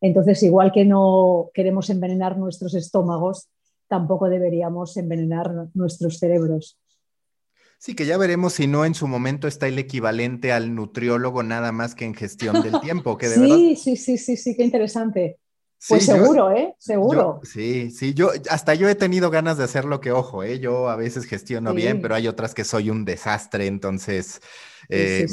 [0.01, 3.49] Entonces, igual que no queremos envenenar nuestros estómagos,
[3.87, 6.79] tampoco deberíamos envenenar nuestros cerebros.
[7.83, 11.73] Sí, que ya veremos si no en su momento está el equivalente al nutriólogo nada
[11.73, 13.17] más que en gestión del tiempo.
[13.17, 15.37] Que de sí, sí, sí, sí, sí, qué interesante.
[15.89, 16.73] Pues seguro, ¿eh?
[16.79, 17.41] Seguro.
[17.43, 20.59] sí, sí, yo hasta yo he tenido ganas de hacer lo que ojo, ¿eh?
[20.59, 24.39] Yo a veces gestiono bien, pero hay otras que soy un desastre, entonces
[24.87, 25.27] eh,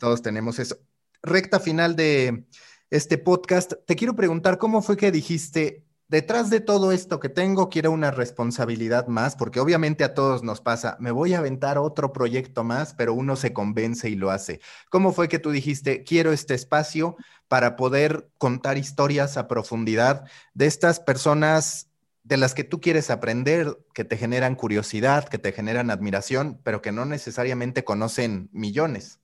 [0.00, 0.76] todos tenemos eso.
[1.22, 2.42] Recta final de
[2.90, 5.83] este podcast, te quiero preguntar, ¿cómo fue que dijiste,
[6.14, 10.60] detrás de todo esto que tengo, quiero una responsabilidad más, porque obviamente a todos nos
[10.60, 14.60] pasa, me voy a aventar otro proyecto más, pero uno se convence y lo hace.
[14.90, 17.16] ¿Cómo fue que tú dijiste, quiero este espacio
[17.48, 21.88] para poder contar historias a profundidad de estas personas
[22.22, 26.80] de las que tú quieres aprender, que te generan curiosidad, que te generan admiración, pero
[26.80, 29.18] que no necesariamente conocen millones?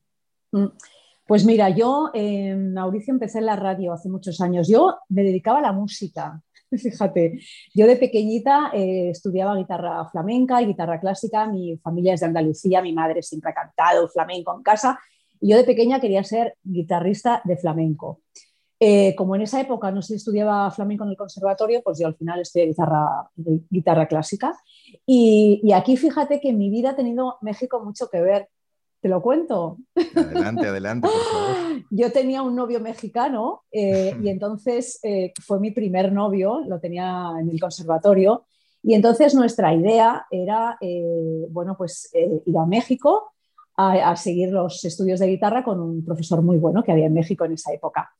[0.51, 0.67] Mm,
[1.25, 4.67] pues mira, yo en Mauricio empecé en la radio hace muchos años.
[4.67, 6.43] Yo me dedicaba a la música.
[6.79, 7.41] Fíjate,
[7.75, 12.83] yo de pequeñita eh, estudiaba guitarra flamenca y guitarra clásica, mi familia es de Andalucía,
[12.83, 14.99] mi madre siempre ha cantado flamenco en casa
[15.41, 18.21] y yo de pequeña quería ser guitarrista de flamenco.
[18.83, 22.15] Eh, como en esa época no se estudiaba flamenco en el conservatorio, pues yo al
[22.15, 24.55] final estudié guitarra, guitarra clásica.
[25.05, 28.49] Y, y aquí fíjate que mi vida ha tenido México mucho que ver
[29.01, 29.79] ¿Te lo cuento?
[30.15, 31.83] Adelante, adelante, por favor.
[31.91, 37.31] Yo tenía un novio mexicano eh, y entonces eh, fue mi primer novio, lo tenía
[37.41, 38.45] en el conservatorio,
[38.83, 43.33] y entonces nuestra idea era, eh, bueno, pues ir a México
[43.77, 47.47] a, seguir los estudios de guitarra con un profesor muy bueno que había en México
[47.47, 48.11] en esa época.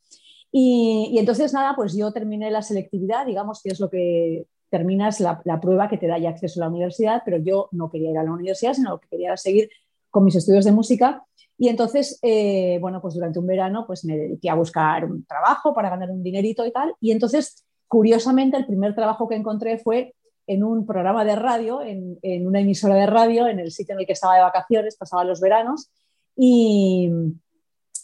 [0.53, 5.41] Y, entonces, nada, pues yo terminé la selectividad, digamos que es lo que terminas la,
[5.45, 8.19] la, prueba que te da ya acceso a la universidad, pero yo no quería ir
[8.19, 9.71] a la universidad, sino que quería seguir
[10.11, 11.25] con mis estudios de música.
[11.57, 15.75] Y entonces, eh, bueno, pues durante un verano pues me dediqué a buscar un trabajo
[15.75, 16.95] para ganar un dinerito y tal.
[17.01, 20.15] Y entonces, curiosamente, el primer trabajo que encontré fue
[20.47, 24.07] en un programa de radio, en, una emisora de radio, en el sitio en el
[24.07, 25.91] que estaba de vacaciones, pasaba los veranos.
[26.35, 27.11] Y,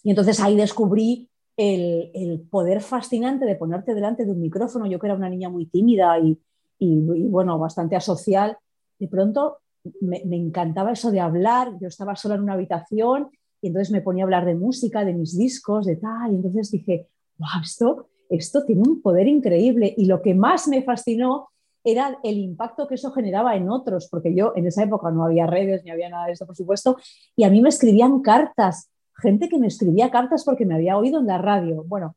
[0.04, 4.86] entonces ahí descubrí el, poder fascinante de ponerte delante de un micrófono.
[4.86, 6.38] Yo que era una niña muy tímida y,
[6.78, 8.58] y bueno, bastante asocial,
[8.98, 9.58] de pronto
[10.00, 13.30] me, encantaba eso de hablar, yo estaba sola en una habitación
[13.60, 16.70] y entonces me ponía a hablar de música, de mis discos, de tal, y entonces
[16.70, 17.08] dije,
[17.38, 21.48] wow, esto, esto tiene un poder increíble y lo que más me fascinó
[21.84, 25.46] era el impacto que eso generaba en otros, porque yo en esa época no había
[25.46, 26.96] redes ni había nada de eso, por supuesto,
[27.36, 31.20] y a mí me escribían cartas, gente que me escribía cartas porque me había oído
[31.20, 31.84] en la radio.
[31.86, 32.16] Bueno,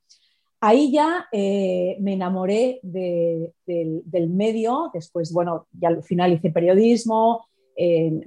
[0.60, 3.54] ahí ya eh, me enamoré del,
[4.30, 7.46] medio, después, bueno, ya al final hice periodismo,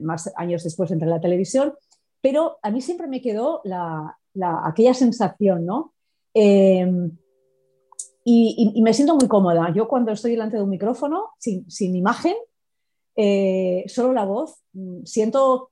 [0.00, 1.74] más años después entré en la televisión,
[2.22, 4.16] pero a mí siempre me quedó la,
[4.64, 5.92] aquella sensación, ¿no?
[6.32, 7.11] Em,
[8.24, 9.72] y, me siento muy cómoda.
[9.74, 12.34] Yo cuando estoy delante de un micrófono, sin, imagen,
[13.16, 15.70] eh, solo la voz, mm, siento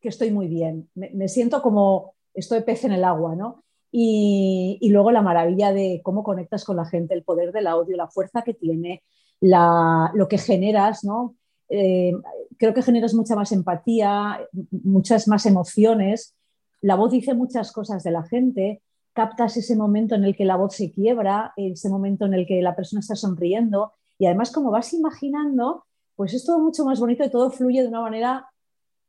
[0.00, 0.90] que estoy muy bien.
[0.94, 3.62] Me, siento como estoy pez en el agua, ¿no?
[3.92, 7.96] Y, y, luego la maravilla de cómo conectas con la gente, el poder del audio,
[7.96, 9.04] la fuerza que tiene,
[9.40, 11.36] la, lo que generas, ¿no?
[11.68, 12.12] Eh,
[12.58, 14.40] creo que generas mucha más empatía,
[14.70, 16.34] muchas más emociones.
[16.80, 20.56] La voz dice muchas cosas de la gente, captas ese momento en el que la
[20.56, 24.70] voz se quiebra, ese momento en el que la persona está sonriendo y además como
[24.70, 25.84] vas imaginando,
[26.16, 28.48] pues es todo mucho más bonito y todo fluye de una manera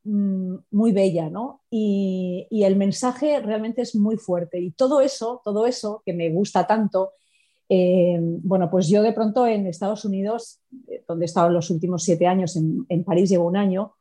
[0.03, 1.61] mm, muy bella, ¿no?
[1.69, 6.29] Y, y, el mensaje realmente es muy fuerte y todo eso, todo eso que me
[6.31, 7.11] gusta tanto
[7.67, 12.03] eh, bueno, pues yo de pronto en Estados Unidos, eh, donde he estado los últimos
[12.03, 13.95] siete años, en, París llevo un año,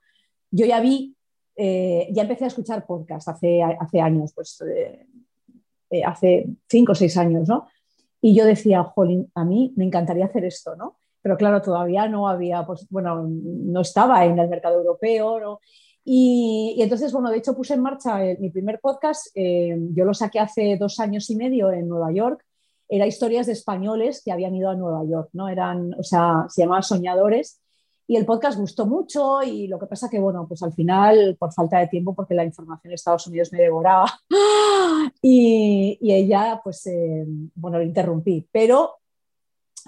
[0.50, 1.16] yo ya vi,
[1.56, 3.62] eh, ya empecé a escuchar podcast hace,
[4.00, 4.62] años, pues
[6.04, 7.68] hace cinco o seis años, ¿no?
[8.20, 10.98] Y yo decía, jolín, a mí me encantaría hacer esto, ¿no?
[11.22, 15.60] pero claro, todavía no había, pues bueno, no estaba en el mercado europeo, ¿no?
[16.04, 20.76] Y, entonces, bueno, de hecho puse en marcha mi primer podcast, yo lo saqué hace
[20.76, 22.44] dos años y medio en Nueva York,
[22.88, 25.48] era historias de españoles que habían ido a Nueva York, ¿no?
[25.48, 27.60] Eran, o sea, se llamaba Soñadores
[28.06, 31.52] y el podcast gustó mucho y lo que pasa que, bueno, pues al final, por
[31.52, 34.06] falta de tiempo, porque la información de Estados Unidos me devoraba
[35.22, 37.24] y, ella, pues, eh,
[37.54, 38.96] bueno, lo interrumpí, pero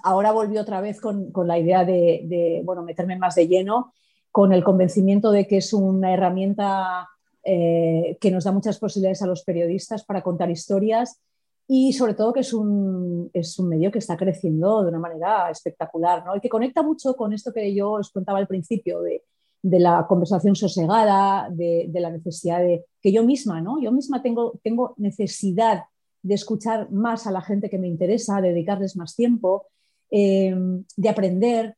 [0.02, 3.92] ahora volví otra vez con, la idea de, de, bueno, meterme más de lleno
[4.30, 7.08] con el convencimiento de que es una herramienta
[7.42, 11.20] eh, que nos da muchas posibilidades a los periodistas para contar historias
[11.68, 15.50] y sobre todo que es un, es un medio que está creciendo de una manera
[15.50, 16.36] espectacular ¿no?
[16.36, 19.24] y que conecta mucho con esto que yo os contaba al principio de,
[19.62, 23.82] de la conversación sosegada, de, la necesidad de que yo misma, ¿no?
[23.82, 25.84] yo misma tengo, tengo necesidad
[26.22, 29.66] de escuchar más a la gente que me interesa, de dedicarles más tiempo,
[30.10, 30.54] eh,
[30.96, 31.76] de aprender,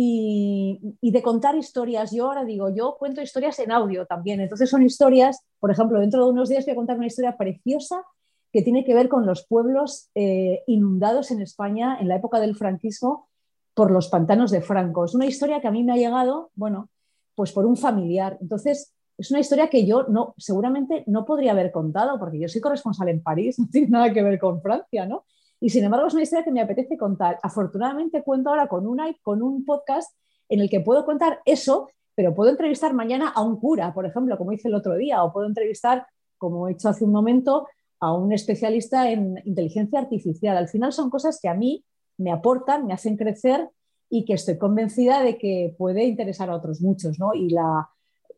[0.00, 2.12] y, de contar historias.
[2.12, 4.40] Yo ahora digo, yo cuento historias en audio también.
[4.40, 8.04] Entonces son historias, por ejemplo, dentro de unos días voy a contar una historia preciosa
[8.52, 12.56] que tiene que ver con los pueblos eh, inundados en España en la época del
[12.56, 13.28] franquismo
[13.74, 15.04] por los pantanos de Franco.
[15.04, 16.88] Es una historia que a mí me ha llegado, bueno,
[17.34, 18.38] pues por un familiar.
[18.40, 22.60] Entonces, es una historia que yo no, seguramente no podría haber contado, porque yo soy
[22.60, 25.24] corresponsal en París, no tiene nada que ver con Francia, ¿no?
[25.60, 27.38] Y sin embargo es una historia que me apetece contar.
[27.42, 30.12] Afortunadamente cuento ahora con, una, con un podcast
[30.48, 34.38] en el que puedo contar eso, pero puedo entrevistar mañana a un cura, por ejemplo,
[34.38, 37.66] como hice el otro día, o puedo entrevistar, como he hecho hace un momento,
[38.00, 40.56] a un especialista en inteligencia artificial.
[40.56, 41.84] Al final son cosas que a mí
[42.16, 43.68] me aportan, me hacen crecer
[44.10, 47.18] y que estoy convencida de que puede interesar a otros muchos.
[47.18, 47.34] ¿no?
[47.34, 47.88] Y la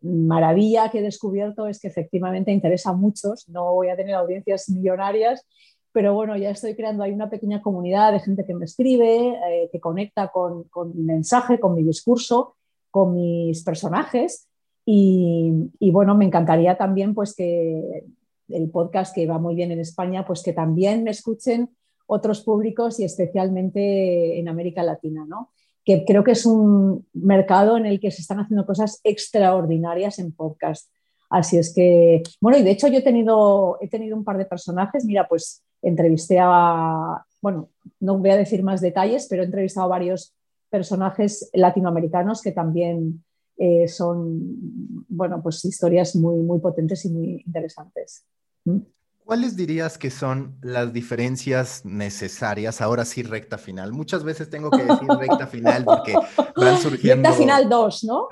[0.03, 3.49] maravilla que he descubierto es que efectivamente interesa a muchos.
[3.49, 5.47] No voy a tener audiencias millonarias,
[5.93, 9.69] pero bueno, ya estoy creando ahí una pequeña comunidad de gente que me escribe, eh,
[9.71, 12.55] que conecta con, mi mensaje, con mi discurso,
[12.91, 14.47] con mis personajes.
[14.87, 18.05] Y, bueno, me encantaría también pues que
[18.53, 21.71] el podcast que va muy bien en España, pues que también me escuchen
[22.07, 25.51] otros públicos y especialmente en América Latina, ¿no?
[25.85, 30.33] Que creo que es un mercado en el que se están haciendo cosas extraordinarias en
[30.33, 30.91] podcast.
[31.31, 34.45] Así es que, bueno, y de hecho yo he tenido, he tenido un par de
[34.45, 37.71] personajes, mira, pues entrevisté a, bueno,
[38.01, 40.35] no voy a decir más detalles, pero he entrevistado a varios
[40.69, 43.25] personajes latinoamericanos que también
[43.57, 48.25] eh, son, bueno, pues historias muy, muy potentes y muy interesantes.
[49.31, 52.81] ¿Cuáles dirías que son las diferencias necesarias?
[52.81, 53.93] Ahora sí, recta final.
[53.93, 56.15] Muchas veces tengo que decir recta final porque
[56.57, 57.29] van surgiendo.
[57.29, 58.27] Recta final 2, ¿no?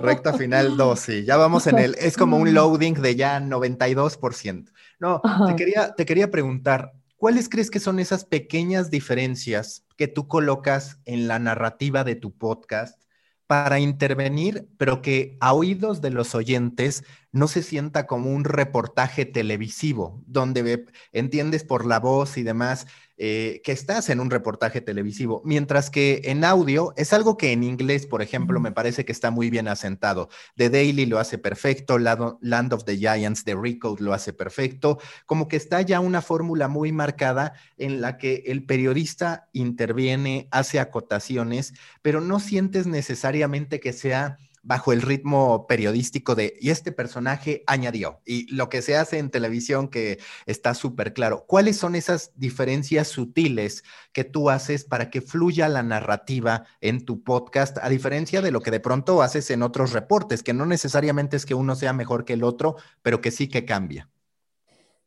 [0.00, 1.24] recta final 2, sí.
[1.24, 1.94] Ya vamos en el.
[1.94, 4.70] Es como un loading de ya 92%.
[5.00, 10.28] No, te quería, te quería preguntar, ¿cuáles crees que son esas pequeñas diferencias que tú
[10.28, 13.02] colocas en la narrativa de tu podcast
[13.46, 19.24] para intervenir, pero que a oídos de los oyentes no se sienta como un reportaje
[19.26, 22.86] televisivo, donde entiendes por la voz y demás
[23.18, 27.62] eh, que estás en un reportaje televisivo, mientras que en audio es algo que en
[27.62, 30.28] inglés, por ejemplo, me parece que está muy bien asentado.
[30.56, 35.46] The Daily lo hace perfecto, Land of the Giants de Rico lo hace perfecto, como
[35.46, 41.74] que está ya una fórmula muy marcada en la que el periodista interviene, hace acotaciones,
[42.00, 48.20] pero no sientes necesariamente que sea bajo el ritmo periodístico de, y este personaje añadió,
[48.24, 51.44] y lo que se hace en televisión que está súper claro.
[51.46, 53.82] ¿Cuáles son esas diferencias sutiles
[54.12, 58.60] que tú haces para que fluya la narrativa en tu podcast, a diferencia de lo
[58.60, 62.24] que de pronto haces en otros reportes, que no necesariamente es que uno sea mejor
[62.24, 64.08] que el otro, pero que sí que cambia?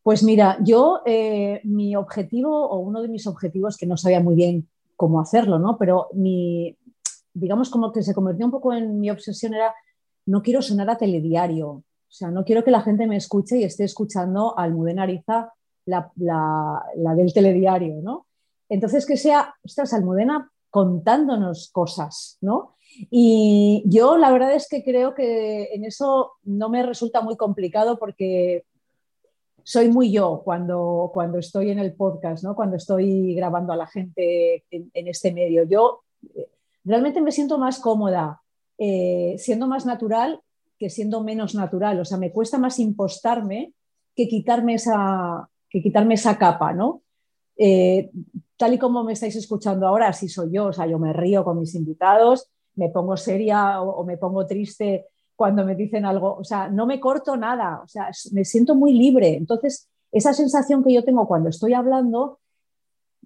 [0.04, 4.36] Pues mira, yo, eh, mi objetivo, o uno de mis objetivos, que no sabía muy
[4.36, 5.78] bien cómo hacerlo, ¿no?
[5.78, 6.78] Pero mi,
[7.36, 9.76] digamos, como que se convirtió un poco en mi obsesión era,
[10.26, 13.66] no quiero sonar a telediario, o sea, no quiero que la gente me escuche y
[13.66, 15.52] esté escuchando a Almudena Ariza,
[15.86, 16.12] la,
[17.16, 18.26] del telediario, ¿no?
[18.70, 22.76] Entonces, que sea, ostras, Almudena contándonos cosas, ¿no?
[23.12, 28.00] Y yo la verdad es que creo que en eso no me resulta muy complicado
[28.00, 28.64] porque
[29.64, 32.56] soy muy yo cuando, cuando estoy en el podcast, ¿no?
[32.56, 35.64] cuando estoy grabando a la gente en, en este medio.
[35.64, 36.04] Yo
[36.86, 38.42] realmente me siento más cómoda
[38.78, 40.42] eh, siendo más natural
[40.78, 42.00] que siendo menos natural.
[42.00, 43.74] O sea, me cuesta más impostarme
[44.16, 47.02] que quitarme esa, que quitarme esa capa, ¿no?
[47.58, 48.12] Eh,
[48.58, 50.68] tal y como me estáis escuchando ahora, así soy yo.
[50.68, 55.06] O sea, yo me río con mis invitados, me pongo seria o, me pongo triste
[55.36, 56.36] cuando me dicen algo.
[56.36, 57.82] O sea, no me corto nada.
[57.84, 59.36] O sea, me siento muy libre.
[59.36, 62.40] Entonces, esa sensación que yo tengo cuando estoy hablando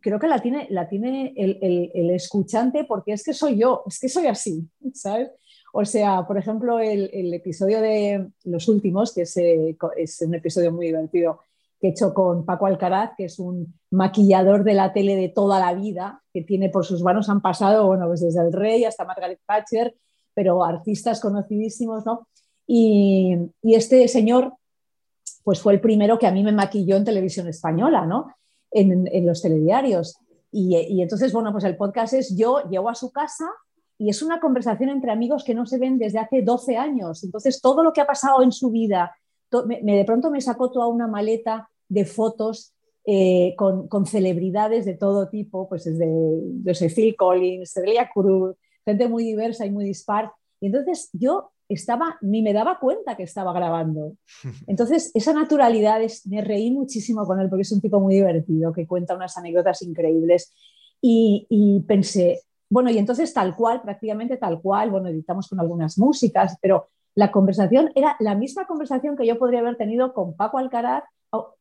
[0.01, 4.09] creo que la tiene, la tiene el, escuchante porque es que soy yo, es que
[4.09, 5.29] soy así, ¿sabes?
[5.73, 10.71] O sea, por ejemplo, el, episodio de los últimos, que es, eh, es, un episodio
[10.71, 11.41] muy divertido
[11.79, 15.59] que he hecho con Paco Alcaraz, que es un maquillador de la tele de toda
[15.59, 19.05] la vida, que tiene por sus manos han pasado, bueno, pues desde el rey hasta
[19.05, 19.95] Margaret Thatcher,
[20.33, 22.27] pero artistas conocidísimos, ¿no?
[22.67, 24.53] Y, y este señor,
[25.43, 28.27] pues fue el primero que a mí me maquilló en televisión española, ¿no?
[28.71, 30.17] En, los telediarios.
[30.51, 33.45] Y, entonces, bueno, pues el podcast es yo llego a su casa
[33.97, 37.23] y es una conversación entre amigos que no se ven desde hace 12 años.
[37.23, 39.15] Entonces, todo lo que ha pasado en su vida,
[39.65, 42.73] me, de pronto me sacó toda una maleta de fotos
[43.05, 48.55] eh, con, celebridades de todo tipo, pues desde, desde Phil Collins, Celia Cruz,
[48.85, 50.31] gente muy diversa y muy dispar.
[50.59, 54.13] Y entonces yo estaba, ni me daba cuenta que estaba grabando.
[54.67, 58.73] Entonces, esa naturalidad, es, me reí muchísimo con él porque es un tipo muy divertido,
[58.73, 60.51] que cuenta unas anécdotas increíbles.
[61.01, 66.57] Y, pensé, bueno, y entonces tal cual, prácticamente tal cual, bueno, editamos con algunas músicas,
[66.61, 71.03] pero la conversación era la misma conversación que yo podría haber tenido con Paco Alcaraz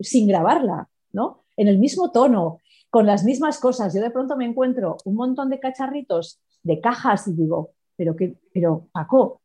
[0.00, 1.44] sin grabarla, ¿no?
[1.56, 2.58] En el mismo tono,
[2.90, 3.94] con las mismas cosas.
[3.94, 8.34] Yo de pronto me encuentro un montón de cacharritos, de cajas y digo, pero, que,
[8.52, 9.42] pero Paco,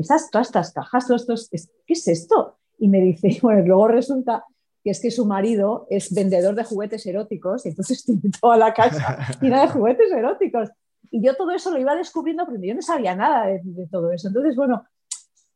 [0.00, 2.58] esas, todas estas cajas, todos estos, ¿qué es esto?
[2.78, 4.44] Y me dice, bueno, luego resulta
[4.82, 8.72] que es que su marido es vendedor de juguetes eróticos y entonces tiene toda la
[8.72, 10.70] casa llena de juguetes eróticos.
[11.10, 14.28] Y yo todo eso lo iba descubriendo, pero yo no sabía nada de, todo eso.
[14.28, 14.84] Entonces, bueno,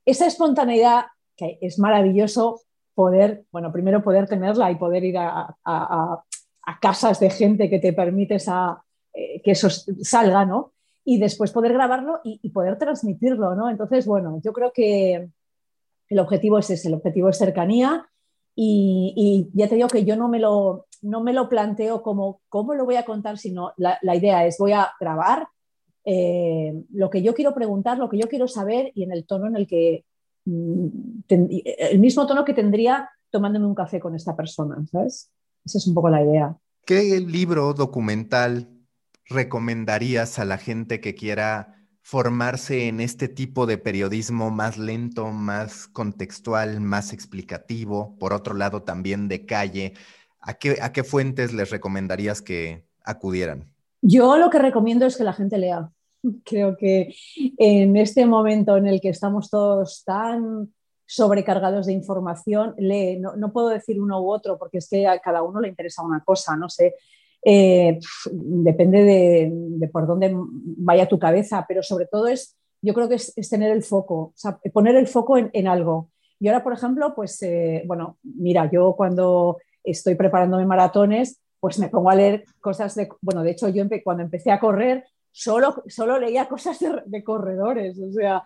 [0.05, 2.61] esa espontaneidad que es maravilloso
[2.95, 6.25] poder, bueno, primero poder tenerla y poder ir a, a,
[6.81, 8.83] casas de gente que te permites a,
[9.13, 10.73] eh, que eso salga, ¿no?
[11.05, 13.71] Y después poder grabarlo y, poder transmitirlo, ¿no?
[13.71, 15.29] Entonces, bueno, yo creo que
[16.09, 18.07] el objetivo es ese, el objetivo es cercanía
[18.55, 22.75] y, ya te digo que yo no me lo, no me lo planteo como cómo
[22.75, 25.49] lo voy a contar, sino la, idea es voy a grabar
[26.05, 29.47] eh, lo que yo quiero preguntar, lo que yo quiero saber y en el tono
[29.47, 30.05] en el que,
[30.45, 30.87] mm,
[31.29, 35.31] el mismo tono que tendría tomándome un café con esta persona, ¿sabes?
[35.65, 36.57] Esa es un poco la idea.
[36.85, 38.80] ¿Qué libro documental
[39.31, 45.87] recomendarías a la gente que quiera formarse en este tipo de periodismo más lento, más
[45.87, 48.17] contextual, más explicativo?
[48.19, 49.95] Por otro lado, también de calle.
[50.41, 53.73] ¿A qué, fuentes les recomendarías que acudieran?
[54.03, 55.91] Yo lo que recomiendo es que la gente lea.
[56.45, 57.15] Creo que
[57.59, 60.73] en este momento en el que estamos todos tan
[61.07, 63.19] sobrecargados de información, lee.
[63.19, 66.03] No, no, puedo decir uno u otro porque es que a cada uno le interesa
[66.03, 66.95] una cosa, no sé.
[67.43, 67.99] Eh,
[68.31, 73.49] depende de, por dónde vaya tu cabeza, pero sobre todo es, yo creo que es,
[73.49, 74.35] tener el foco,
[74.73, 76.11] poner el foco en, algo.
[76.39, 81.89] Y ahora, por ejemplo, pues, eh, bueno, mira, yo cuando estoy preparándome maratones, pues me
[81.89, 86.19] pongo a leer cosas de, bueno, de hecho yo cuando empecé a correr, solo, solo
[86.19, 88.43] leía cosas de, corredores, o sea,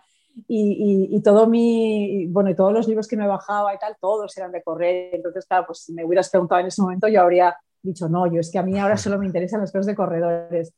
[0.49, 4.35] y, y, todo mi, bueno, y todos los libros que me bajaba y tal, todos
[4.37, 5.11] eran de correr.
[5.15, 7.55] Entonces, claro, pues si me hubieras preguntado en ese momento, yo habría
[7.85, 10.73] dicho, no, yo es que a mí ahora solo me interesan las cosas de corredores.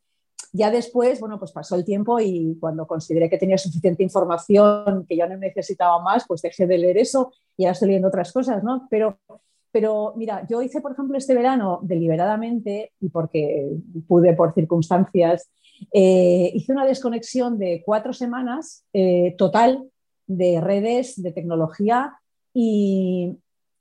[0.53, 5.15] Ya después, bueno, pues pasó el tiempo y cuando consideré que tenía suficiente información, que
[5.15, 8.63] ya no necesitaba más, pues dejé de leer eso y ahora estoy leyendo otras cosas,
[8.63, 8.87] ¿no?
[8.89, 9.19] Pero,
[9.71, 13.69] pero mira, yo hice, por ejemplo, este verano deliberadamente y porque
[14.07, 15.49] pude por circunstancias,
[15.93, 19.89] eh, hice una desconexión de cuatro semanas eh, total
[20.25, 22.15] de redes, de tecnología
[22.53, 23.37] y,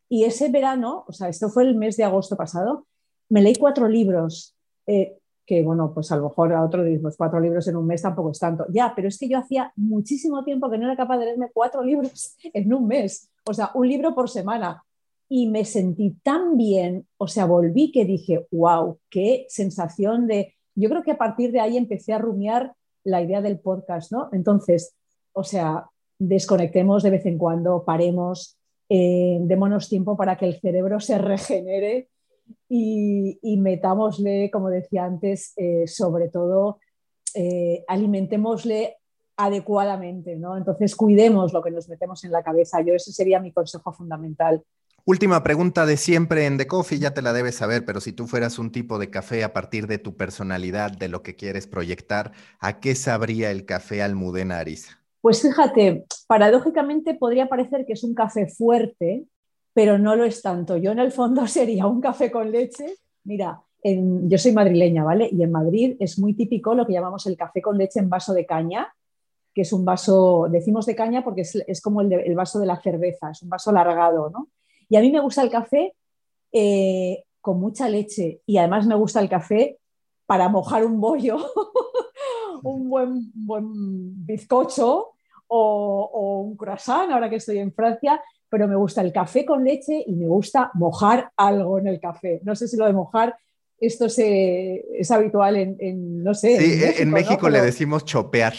[0.08, 2.86] y ese verano, o sea, esto fue el mes de agosto pasado,
[3.28, 4.54] me leí cuatro libros,
[4.86, 8.02] eh, que bueno, pues a lo mejor a otro pues cuatro libros en un mes
[8.02, 8.66] tampoco es tanto.
[8.70, 11.82] Ya, pero es que yo hacía muchísimo tiempo que no era capaz de leerme cuatro
[11.84, 14.82] libros en un mes, o sea, un libro por semana.
[15.28, 20.54] Y me sentí tan bien, o sea, volví que dije, wow, qué sensación de...
[20.76, 24.28] Yo creo que a partir de ahí empecé a rumiar la idea del podcast, ¿no?
[24.32, 24.94] Entonces,
[25.32, 25.86] o sea,
[26.18, 28.56] desconectemos de vez en cuando, paremos,
[28.88, 32.08] eh, démonos tiempo para que el cerebro se regenere
[32.68, 36.78] y, metámosle, como decía antes, eh, sobre todo
[37.34, 38.96] eh, alimentémosle
[39.36, 40.56] adecuadamente, ¿no?
[40.56, 42.80] Entonces cuidemos lo que nos metemos en la cabeza.
[42.80, 44.62] Yo ese sería mi consejo fundamental.
[45.04, 48.26] Última pregunta de siempre en The Coffee, ya te la debes saber, pero si tú
[48.26, 52.32] fueras un tipo de café a partir de tu personalidad, de lo que quieres proyectar,
[52.58, 54.98] ¿a qué sabría el café Almudena Ariza?
[55.20, 59.26] Pues fíjate, paradójicamente podría parecer que es un café fuerte,
[59.76, 60.78] pero no lo es tanto.
[60.78, 62.94] Yo en el fondo sería un café con leche.
[63.24, 65.28] Mira, yo soy madrileña, ¿vale?
[65.30, 68.32] Y en Madrid es muy típico lo que llamamos el café con leche en vaso
[68.32, 68.90] de caña,
[69.54, 73.30] que es un vaso, decimos de caña porque es, como el, vaso de la cerveza,
[73.32, 74.48] es un vaso alargado, ¿no?
[74.88, 75.92] Y a mí me gusta el café
[76.52, 79.78] eh, con mucha leche y además me gusta el café
[80.24, 81.36] para mojar un bollo,
[82.62, 85.10] un buen, buen bizcocho
[85.48, 89.64] o, o, un croissant, ahora que estoy en Francia, pero me gusta el café con
[89.64, 92.40] leche y me gusta mojar algo en el café.
[92.44, 93.36] No sé si lo de mojar,
[93.78, 96.58] esto se, es habitual en, no sé.
[96.58, 98.54] Sí, en México, le decimos chopear.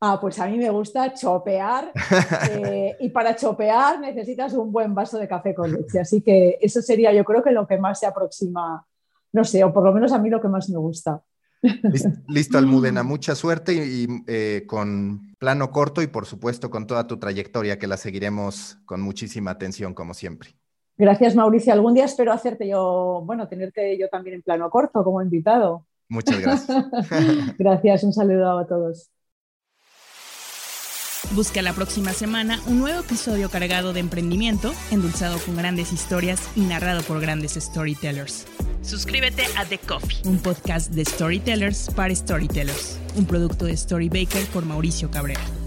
[0.00, 1.92] Ah, pues a mí me gusta chopear
[2.50, 6.00] eh, y para chopear necesitas un buen vaso de café con leche.
[6.00, 8.84] Así que eso sería yo creo que lo que más se aproxima,
[9.32, 11.22] no sé, o por lo menos a mí lo que más me gusta.
[12.28, 17.18] Listo, Almudena, mucha suerte y, eh, con plano corto y por supuesto con toda tu
[17.18, 20.50] trayectoria que la seguiremos con muchísima atención como siempre.
[20.96, 21.72] Gracias, Mauricio.
[21.72, 25.86] Algún día espero hacerte yo, bueno, tenerte yo también en plano corto como invitado.
[26.08, 26.84] Muchas gracias.
[27.58, 29.10] gracias, un saludo a todos.
[31.34, 36.62] Busca la próxima semana un nuevo episodio cargado de emprendimiento, endulzado con grandes historias y
[36.62, 38.46] narrado por grandes storytellers.
[38.82, 44.64] Suscríbete a The Coffee, un podcast de storytellers para storytellers, un producto de Storybaker por
[44.64, 45.61] Mauricio Cabrera.